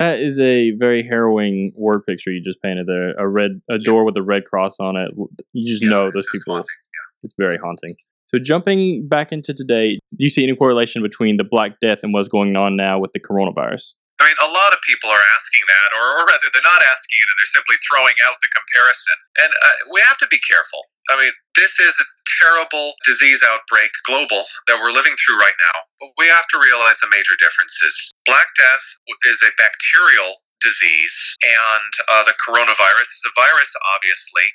That 0.00 0.18
is 0.18 0.40
a 0.40 0.72
very 0.80 1.06
harrowing 1.06 1.72
word 1.76 2.06
picture 2.08 2.32
you 2.32 2.42
just 2.42 2.60
painted 2.62 2.86
there. 2.86 3.12
A 3.20 3.28
red, 3.28 3.60
a 3.68 3.78
door 3.78 4.04
with 4.04 4.16
a 4.16 4.22
red 4.22 4.46
cross 4.46 4.80
on 4.80 4.96
it. 4.96 5.12
You 5.52 5.68
just 5.68 5.84
yeah, 5.84 5.90
know 5.90 6.10
those 6.10 6.26
people. 6.32 6.54
Haunting, 6.54 6.80
yeah. 6.88 7.22
It's 7.22 7.34
very 7.36 7.58
haunting. 7.58 7.94
So 8.32 8.38
jumping 8.38 9.06
back 9.06 9.28
into 9.30 9.52
today, 9.52 10.00
do 10.16 10.24
you 10.24 10.30
see 10.30 10.42
any 10.42 10.56
correlation 10.56 11.02
between 11.02 11.36
the 11.36 11.44
Black 11.44 11.76
Death 11.82 11.98
and 12.02 12.14
what's 12.14 12.28
going 12.28 12.56
on 12.56 12.76
now 12.76 12.98
with 12.98 13.12
the 13.12 13.20
coronavirus? 13.20 13.92
I 14.20 14.28
mean, 14.28 14.36
a 14.40 14.52
lot 14.52 14.72
of 14.72 14.80
people 14.88 15.08
are 15.08 15.24
asking 15.36 15.64
that, 15.68 15.88
or, 15.96 16.04
or 16.20 16.24
rather, 16.28 16.48
they're 16.52 16.64
not 16.64 16.80
asking 16.80 17.16
it, 17.20 17.26
and 17.28 17.36
they're 17.40 17.56
simply 17.56 17.76
throwing 17.84 18.16
out 18.24 18.36
the 18.40 18.52
comparison. 18.52 19.16
And 19.40 19.50
uh, 19.52 19.76
we 19.92 20.00
have 20.00 20.16
to 20.20 20.28
be 20.28 20.40
careful. 20.44 20.92
I 21.10 21.18
mean, 21.18 21.32
this 21.56 21.74
is 21.82 21.94
a 21.98 22.06
terrible 22.40 22.94
disease 23.04 23.42
outbreak, 23.42 23.90
global, 24.06 24.46
that 24.68 24.78
we're 24.78 24.94
living 24.94 25.14
through 25.18 25.38
right 25.38 25.58
now. 25.58 25.78
But 25.98 26.14
we 26.16 26.26
have 26.30 26.46
to 26.54 26.58
realize 26.62 26.96
the 27.02 27.10
major 27.10 27.34
differences. 27.38 28.14
Black 28.24 28.46
Death 28.56 28.86
is 29.26 29.42
a 29.42 29.50
bacterial 29.58 30.38
disease, 30.62 31.16
and 31.42 31.92
uh, 32.08 32.24
the 32.24 32.36
coronavirus 32.38 33.10
is 33.10 33.24
a 33.26 33.34
virus, 33.34 33.70
obviously. 33.96 34.46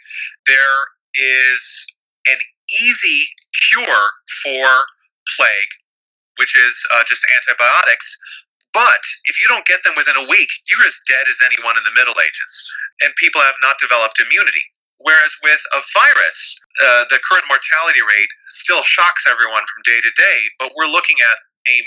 There 0.48 0.80
is 1.14 1.62
an 2.32 2.40
easy 2.82 3.28
cure 3.70 4.06
for 4.44 4.68
plague, 5.36 5.74
which 6.38 6.56
is 6.56 6.74
uh, 6.96 7.04
just 7.08 7.26
antibiotics. 7.36 8.18
But 8.74 9.00
if 9.26 9.40
you 9.40 9.48
don't 9.48 9.66
get 9.66 9.84
them 9.84 9.94
within 9.96 10.20
a 10.20 10.28
week, 10.28 10.50
you're 10.68 10.86
as 10.86 11.00
dead 11.08 11.26
as 11.30 11.40
anyone 11.48 11.78
in 11.78 11.84
the 11.88 11.96
Middle 11.96 12.16
Ages. 12.20 12.54
And 13.02 13.16
people 13.16 13.42
have 13.42 13.56
not 13.64 13.80
developed 13.80 14.20
immunity. 14.20 14.68
Whereas 15.00 15.34
with 15.44 15.62
a 15.76 15.82
virus, 15.92 16.40
uh, 16.82 17.04
the 17.12 17.20
current 17.28 17.46
mortality 17.52 18.02
rate 18.02 18.32
still 18.50 18.82
shocks 18.82 19.28
everyone 19.28 19.64
from 19.68 19.84
day 19.84 20.00
to 20.00 20.12
day, 20.16 20.40
but 20.60 20.72
we're 20.76 20.90
looking 20.90 21.20
at 21.20 21.38
a 21.68 21.78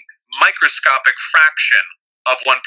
microscopic 0.40 1.16
fraction 1.33 1.85
of 2.29 2.37
1% 2.44 2.61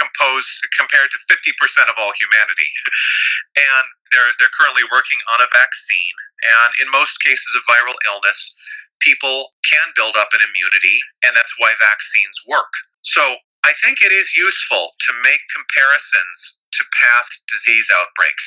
composed 0.00 0.48
compared 0.80 1.12
to 1.12 1.18
50% 1.28 1.92
of 1.92 1.96
all 2.00 2.12
humanity. 2.16 2.70
and 3.60 3.84
they're, 4.08 4.32
they're 4.40 4.54
currently 4.56 4.86
working 4.88 5.20
on 5.28 5.44
a 5.44 5.48
vaccine. 5.52 6.16
And 6.40 6.70
in 6.80 6.88
most 6.88 7.20
cases 7.20 7.52
of 7.52 7.62
viral 7.68 7.96
illness, 8.08 8.56
people 9.04 9.52
can 9.68 9.92
build 9.92 10.16
up 10.16 10.32
an 10.32 10.40
immunity, 10.40 11.00
and 11.24 11.36
that's 11.36 11.52
why 11.60 11.76
vaccines 11.76 12.36
work. 12.48 12.72
So 13.04 13.36
I 13.64 13.72
think 13.84 14.00
it 14.00 14.12
is 14.12 14.28
useful 14.36 14.96
to 14.96 15.10
make 15.22 15.40
comparisons 15.52 16.60
to 16.72 16.82
past 16.96 17.44
disease 17.50 17.86
outbreaks. 17.92 18.46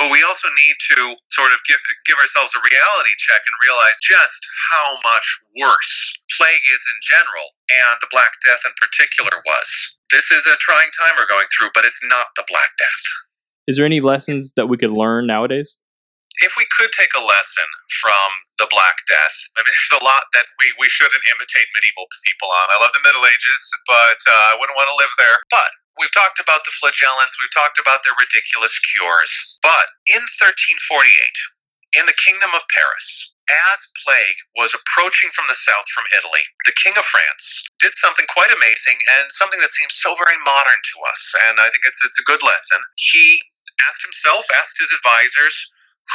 But 0.00 0.10
we 0.10 0.24
also 0.24 0.48
need 0.56 0.76
to 0.96 1.14
sort 1.30 1.52
of 1.52 1.60
give, 1.68 1.78
give 2.08 2.16
ourselves 2.16 2.50
a 2.56 2.64
reality 2.64 3.14
check 3.20 3.44
and 3.44 3.54
realize 3.60 3.94
just 4.00 4.40
how 4.72 4.96
much 5.04 5.26
worse 5.60 5.94
plague 6.32 6.64
is 6.64 6.82
in 6.88 6.98
general 7.04 7.52
and 7.68 8.00
the 8.00 8.10
Black 8.10 8.32
Death 8.40 8.64
in 8.64 8.72
particular 8.80 9.44
was. 9.44 9.68
This 10.10 10.32
is 10.32 10.42
a 10.48 10.56
trying 10.58 10.90
time 10.96 11.14
we're 11.20 11.28
going 11.28 11.46
through, 11.52 11.70
but 11.76 11.84
it's 11.84 12.00
not 12.08 12.32
the 12.36 12.44
Black 12.48 12.72
Death. 12.80 13.04
Is 13.68 13.76
there 13.76 13.86
any 13.86 14.00
lessons 14.00 14.56
that 14.56 14.66
we 14.66 14.80
could 14.80 14.90
learn 14.90 15.28
nowadays? 15.28 15.76
If 16.40 16.56
we 16.56 16.64
could 16.72 16.88
take 16.96 17.12
a 17.12 17.22
lesson 17.22 17.68
from 18.00 18.28
the 18.56 18.68
Black 18.72 18.96
Death, 19.04 19.36
I 19.58 19.66
mean, 19.66 19.74
there's 19.76 20.00
a 20.00 20.04
lot 20.04 20.24
that 20.32 20.48
we, 20.56 20.72
we 20.80 20.88
shouldn't 20.88 21.22
imitate 21.28 21.68
medieval 21.76 22.08
people 22.24 22.48
on. 22.48 22.66
I 22.72 22.80
love 22.80 22.96
the 22.96 23.04
Middle 23.04 23.28
Ages, 23.28 23.62
but 23.84 24.20
uh, 24.24 24.52
I 24.52 24.58
wouldn't 24.58 24.78
want 24.78 24.88
to 24.88 24.96
live 24.96 25.12
there. 25.20 25.38
But 25.52 25.68
We've 26.00 26.12
talked 26.14 26.40
about 26.40 26.64
the 26.64 26.72
flagellants, 26.80 27.36
we've 27.36 27.52
talked 27.52 27.76
about 27.76 28.00
their 28.00 28.16
ridiculous 28.16 28.72
cures. 28.80 29.58
But 29.60 29.92
in 30.08 30.24
1348, 30.24 32.00
in 32.00 32.08
the 32.08 32.16
Kingdom 32.16 32.48
of 32.56 32.64
Paris, 32.72 33.28
as 33.52 33.80
plague 34.00 34.40
was 34.56 34.72
approaching 34.72 35.28
from 35.36 35.44
the 35.52 35.58
south 35.58 35.84
from 35.92 36.08
Italy, 36.16 36.40
the 36.64 36.72
King 36.80 36.96
of 36.96 37.04
France 37.04 37.44
did 37.76 37.92
something 38.00 38.24
quite 38.32 38.48
amazing 38.48 38.96
and 39.20 39.28
something 39.28 39.60
that 39.60 39.74
seems 39.76 39.92
so 40.00 40.16
very 40.16 40.38
modern 40.46 40.80
to 40.80 40.96
us. 41.04 41.22
And 41.50 41.60
I 41.60 41.68
think 41.68 41.84
it's, 41.84 42.00
it's 42.00 42.20
a 42.22 42.24
good 42.24 42.40
lesson. 42.40 42.80
He 42.96 43.42
asked 43.84 44.00
himself, 44.06 44.48
asked 44.56 44.80
his 44.80 44.88
advisors, 44.96 45.56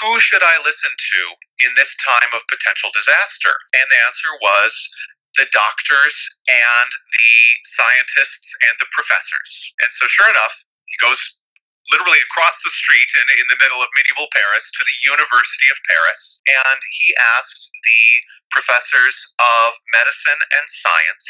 who 0.03 0.19
should 0.19 0.43
I 0.43 0.61
listen 0.63 0.91
to 0.91 1.21
in 1.65 1.71
this 1.75 1.95
time 2.03 2.29
of 2.35 2.45
potential 2.51 2.91
disaster? 2.93 3.53
And 3.73 3.87
the 3.89 4.01
answer 4.05 4.31
was 4.41 4.71
the 5.37 5.47
doctors 5.53 6.15
and 6.49 6.89
the 7.13 7.33
scientists 7.63 8.49
and 8.67 8.75
the 8.81 8.89
professors. 8.91 9.51
And 9.81 9.91
so, 9.93 10.05
sure 10.09 10.29
enough, 10.29 10.53
he 10.85 10.97
goes 10.99 11.19
literally 11.91 12.19
across 12.19 12.55
the 12.63 12.73
street 12.73 13.07
in, 13.15 13.27
in 13.39 13.47
the 13.47 13.59
middle 13.63 13.79
of 13.79 13.87
medieval 13.95 14.27
Paris 14.35 14.67
to 14.75 14.83
the 14.83 14.97
University 15.07 15.71
of 15.71 15.79
Paris. 15.87 16.43
And 16.47 16.79
he 16.99 17.15
asked 17.39 17.71
the 17.87 18.03
professors 18.51 19.15
of 19.39 19.75
medicine 19.95 20.41
and 20.57 20.65
science, 20.67 21.25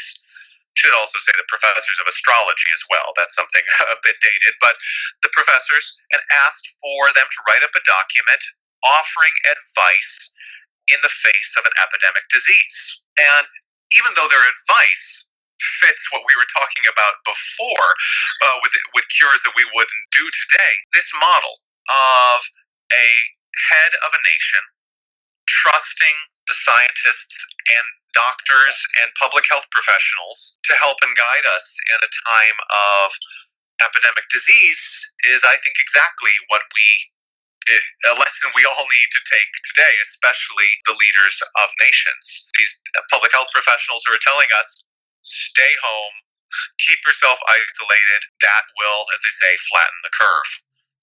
should 0.78 0.94
also 0.94 1.18
say 1.20 1.34
the 1.34 1.50
professors 1.50 1.98
of 1.98 2.06
astrology 2.06 2.70
as 2.72 2.82
well. 2.88 3.10
That's 3.18 3.34
something 3.34 3.62
a 3.94 3.98
bit 4.06 4.16
dated, 4.22 4.54
but 4.62 4.78
the 5.26 5.32
professors, 5.34 5.98
and 6.14 6.22
asked 6.46 6.66
for 6.80 7.10
them 7.18 7.26
to 7.26 7.38
write 7.50 7.66
up 7.66 7.74
a 7.74 7.82
document 7.82 8.42
offering 8.86 9.34
advice 9.50 10.30
in 10.88 10.98
the 11.02 11.12
face 11.12 11.50
of 11.58 11.66
an 11.66 11.74
epidemic 11.82 12.24
disease. 12.30 12.78
And 13.18 13.46
even 13.98 14.14
though 14.14 14.30
their 14.30 14.46
advice 14.46 15.28
fits 15.82 16.02
what 16.14 16.22
we 16.26 16.34
were 16.38 16.48
talking 16.54 16.86
about 16.86 17.18
before 17.26 17.90
uh, 18.46 18.56
with 18.62 18.74
with 18.94 19.06
cures 19.10 19.42
that 19.42 19.54
we 19.58 19.66
wouldn't 19.74 20.06
do 20.14 20.22
today. 20.22 20.74
This 20.94 21.10
model 21.18 21.54
of 21.90 22.38
a 22.94 23.08
head 23.74 23.92
of 24.06 24.10
a 24.14 24.20
nation 24.22 24.62
trusting 25.48 26.16
the 26.46 26.56
scientists 26.56 27.36
and 27.68 27.86
doctors 28.18 28.76
and 29.02 29.14
public 29.14 29.46
health 29.46 29.70
professionals 29.70 30.58
to 30.66 30.74
help 30.82 30.98
and 31.06 31.14
guide 31.14 31.46
us 31.54 31.66
in 31.94 31.98
a 32.02 32.10
time 32.26 32.58
of 32.66 33.14
epidemic 33.78 34.26
disease 34.34 34.82
is, 35.30 35.46
I 35.46 35.54
think, 35.62 35.78
exactly 35.78 36.34
what 36.50 36.66
we 36.74 36.86
a 38.08 38.16
lesson 38.16 38.48
we 38.56 38.64
all 38.64 38.86
need 38.88 39.10
to 39.12 39.22
take 39.28 39.50
today, 39.72 39.94
especially 40.08 40.68
the 40.88 40.96
leaders 40.96 41.36
of 41.60 41.68
nations. 41.84 42.48
These 42.56 42.80
public 43.12 43.32
health 43.36 43.52
professionals 43.52 44.02
who 44.08 44.16
are 44.16 44.24
telling 44.24 44.48
us 44.56 44.68
stay 45.20 45.72
home, 45.84 46.16
keep 46.80 46.96
yourself 47.04 47.36
isolated. 47.44 48.20
That 48.40 48.64
will, 48.80 49.04
as 49.12 49.20
they 49.20 49.34
say, 49.36 49.52
flatten 49.68 50.00
the 50.00 50.14
curve. 50.16 50.50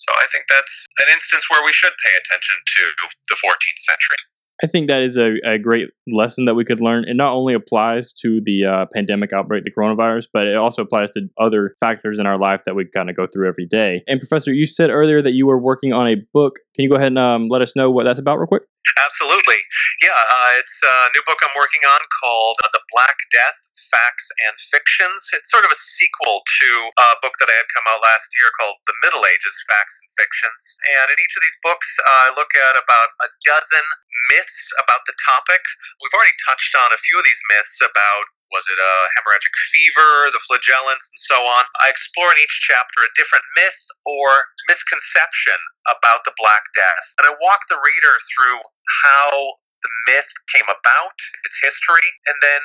So 0.02 0.10
I 0.18 0.26
think 0.34 0.50
that's 0.50 0.74
an 1.06 1.10
instance 1.14 1.46
where 1.54 1.64
we 1.64 1.74
should 1.74 1.94
pay 2.02 2.14
attention 2.18 2.58
to 2.58 2.82
the 3.30 3.38
14th 3.38 3.82
century. 3.86 4.22
I 4.66 4.68
think 4.68 4.90
that 4.90 5.04
is 5.04 5.16
a, 5.16 5.36
a 5.46 5.60
great 5.60 5.90
lesson 6.08 6.46
that 6.46 6.56
we 6.56 6.66
could 6.66 6.82
learn. 6.82 7.06
It 7.08 7.16
not 7.16 7.34
only 7.34 7.54
applies 7.54 8.12
to 8.14 8.42
the 8.44 8.66
uh, 8.66 8.86
pandemic 8.92 9.32
outbreak, 9.32 9.64
the 9.64 9.70
coronavirus, 9.70 10.26
but 10.34 10.48
it 10.48 10.56
also 10.56 10.82
applies 10.82 11.12
to 11.12 11.30
other 11.38 11.76
factors 11.80 12.18
in 12.18 12.26
our 12.26 12.36
life 12.36 12.62
that 12.66 12.74
we 12.74 12.86
kind 12.86 13.12
of 13.12 13.16
go 13.16 13.28
through 13.28 13.48
every 13.48 13.68
day. 13.68 14.02
And 14.08 14.20
Professor, 14.20 14.52
you 14.52 14.66
said 14.66 14.90
earlier 14.90 15.22
that 15.22 15.34
you 15.34 15.46
were 15.46 15.60
working 15.60 15.94
on 15.94 16.08
a 16.08 16.16
book. 16.34 16.58
Can 16.74 16.82
you 16.82 16.90
go 16.90 16.96
ahead 16.96 17.10
and 17.10 17.20
um, 17.20 17.48
let 17.48 17.62
us 17.62 17.76
know 17.76 17.92
what 17.92 18.08
that's 18.08 18.20
about, 18.20 18.40
real 18.40 18.48
quick? 18.48 18.64
Absolutely. 19.06 19.62
Yeah, 20.02 20.18
uh, 20.18 20.58
it's 20.58 20.80
a 20.82 21.14
new 21.14 21.22
book 21.28 21.38
I'm 21.44 21.54
working 21.56 21.82
on 21.86 22.02
called 22.24 22.58
uh, 22.64 22.70
The 22.74 22.82
Black 22.92 23.16
Death 23.32 23.65
Facts 23.92 24.28
and 24.48 24.56
Fictions. 24.72 25.20
It's 25.36 25.52
sort 25.52 25.68
of 25.68 25.72
a 25.72 25.80
sequel 25.80 26.42
to 26.42 26.70
a 26.98 27.20
book 27.22 27.36
that 27.40 27.52
I 27.52 27.58
had 27.60 27.70
come 27.72 27.86
out 27.92 28.02
last 28.02 28.28
year 28.40 28.50
called 28.60 28.80
The 28.88 28.98
Middle 29.04 29.24
Ages 29.28 29.56
Facts 29.68 29.96
and 30.02 30.12
Fictions. 30.16 30.62
And 31.02 31.14
in 31.14 31.18
each 31.20 31.36
of 31.36 31.44
these 31.44 31.60
books, 31.64 31.90
uh, 32.00 32.22
I 32.28 32.30
look 32.36 32.52
at 32.56 32.76
about 32.80 33.10
a 33.24 33.30
dozen 33.44 33.86
myths 34.32 34.72
about 34.82 35.04
the 35.06 35.16
topic. 35.22 35.62
We've 36.02 36.16
already 36.16 36.36
touched 36.48 36.74
on 36.74 36.90
a 36.96 37.00
few 37.00 37.20
of 37.20 37.26
these 37.26 37.42
myths 37.52 37.80
about 37.84 38.26
was 38.54 38.66
it 38.70 38.78
a 38.78 38.96
hemorrhagic 39.18 39.52
fever, 39.74 40.30
the 40.30 40.40
flagellants, 40.48 41.10
and 41.10 41.22
so 41.28 41.38
on? 41.44 41.66
I 41.82 41.90
explore 41.90 42.30
in 42.32 42.40
each 42.40 42.62
chapter 42.62 43.04
a 43.04 43.12
different 43.18 43.44
myth 43.58 43.82
or 44.06 44.48
misconception 44.70 45.58
about 45.90 46.24
the 46.24 46.36
Black 46.38 46.64
Death. 46.78 47.06
And 47.20 47.26
I 47.26 47.34
walk 47.42 47.66
the 47.68 47.82
reader 47.82 48.16
through 48.32 48.62
how 49.04 49.60
the 49.82 49.92
myth 50.14 50.32
came 50.54 50.66
about, 50.66 51.18
its 51.46 51.58
history, 51.62 52.06
and 52.26 52.38
then 52.42 52.62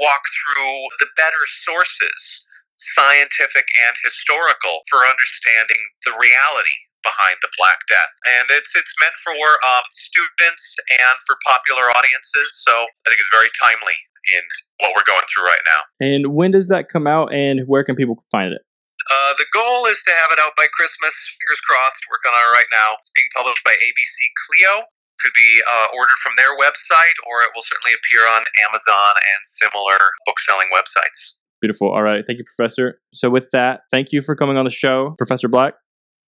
walk 0.00 0.22
through 0.40 0.78
the 1.00 1.10
better 1.16 1.42
sources, 1.64 2.46
scientific 2.76 3.66
and 3.86 3.94
historical, 4.04 4.84
for 4.88 5.04
understanding 5.04 5.80
the 6.06 6.14
reality 6.16 6.78
behind 7.02 7.36
the 7.42 7.50
Black 7.58 7.82
Death. 7.90 8.12
And 8.38 8.46
it's 8.54 8.72
it's 8.78 8.94
meant 9.02 9.16
for 9.26 9.36
um, 9.36 9.84
students 9.90 10.64
and 10.88 11.16
for 11.26 11.36
popular 11.44 11.90
audiences, 11.90 12.48
so 12.62 12.72
I 12.72 13.06
think 13.10 13.20
it's 13.20 13.34
very 13.34 13.50
timely 13.58 13.98
in 14.22 14.44
what 14.80 14.94
we're 14.94 15.06
going 15.06 15.26
through 15.26 15.50
right 15.50 15.64
now. 15.66 15.82
And 15.98 16.34
when 16.34 16.54
does 16.54 16.70
that 16.70 16.88
come 16.88 17.06
out, 17.06 17.34
and 17.34 17.66
where 17.66 17.82
can 17.82 17.98
people 17.98 18.22
find 18.30 18.54
it? 18.54 18.62
Uh, 19.10 19.34
the 19.34 19.50
goal 19.50 19.90
is 19.90 19.98
to 20.06 20.14
have 20.14 20.30
it 20.30 20.38
out 20.38 20.54
by 20.54 20.70
Christmas. 20.70 21.10
Fingers 21.42 21.60
crossed. 21.66 22.06
Working 22.06 22.30
on 22.30 22.38
it 22.38 22.54
right 22.54 22.70
now. 22.70 22.94
It's 23.02 23.10
being 23.10 23.28
published 23.34 23.62
by 23.66 23.74
ABC 23.74 24.16
Clio 24.46 24.86
could 25.22 25.32
be 25.34 25.62
uh, 25.62 25.86
ordered 25.94 26.18
from 26.22 26.34
their 26.36 26.52
website, 26.58 27.16
or 27.24 27.46
it 27.46 27.54
will 27.54 27.62
certainly 27.62 27.94
appear 27.94 28.26
on 28.26 28.42
Amazon 28.66 29.12
and 29.16 29.40
similar 29.46 29.98
book 30.26 30.38
selling 30.42 30.68
websites. 30.74 31.38
Beautiful. 31.62 31.94
All 31.94 32.02
right. 32.02 32.24
Thank 32.26 32.40
you, 32.40 32.44
Professor. 32.56 32.98
So, 33.14 33.30
with 33.30 33.46
that, 33.52 33.82
thank 33.90 34.10
you 34.10 34.20
for 34.20 34.34
coming 34.34 34.56
on 34.56 34.64
the 34.64 34.74
show, 34.74 35.14
Professor 35.16 35.46
Black. 35.46 35.74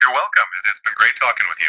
You're 0.01 0.13
welcome. 0.13 0.49
It's 0.69 0.81
been 0.85 0.95
great 0.97 1.15
talking 1.19 1.47
with 1.49 1.61
you. 1.61 1.69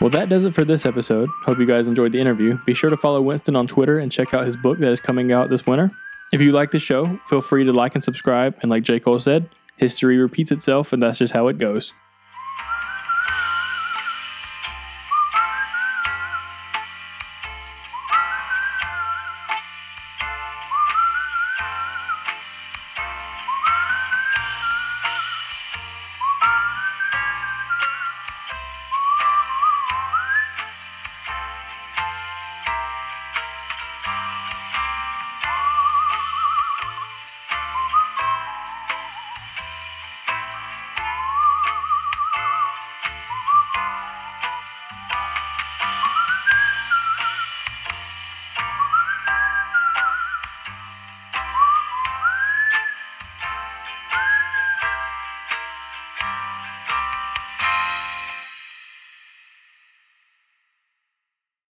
Well, 0.00 0.10
that 0.10 0.28
does 0.28 0.44
it 0.44 0.54
for 0.54 0.64
this 0.64 0.86
episode. 0.86 1.28
Hope 1.44 1.58
you 1.58 1.66
guys 1.66 1.88
enjoyed 1.88 2.12
the 2.12 2.20
interview. 2.20 2.58
Be 2.64 2.74
sure 2.74 2.90
to 2.90 2.96
follow 2.96 3.20
Winston 3.20 3.56
on 3.56 3.66
Twitter 3.66 3.98
and 3.98 4.12
check 4.12 4.34
out 4.34 4.46
his 4.46 4.54
book 4.54 4.78
that 4.78 4.92
is 4.92 5.00
coming 5.00 5.32
out 5.32 5.50
this 5.50 5.66
winter. 5.66 5.90
If 6.32 6.40
you 6.40 6.52
like 6.52 6.70
the 6.70 6.78
show, 6.78 7.18
feel 7.28 7.40
free 7.40 7.64
to 7.64 7.72
like 7.72 7.94
and 7.94 8.02
subscribe. 8.02 8.56
And 8.60 8.70
like 8.70 8.82
J. 8.82 9.00
Cole 9.00 9.18
said, 9.18 9.48
history 9.76 10.18
repeats 10.18 10.50
itself, 10.50 10.92
and 10.92 11.02
that's 11.02 11.18
just 11.18 11.32
how 11.32 11.48
it 11.48 11.58
goes. 11.58 11.92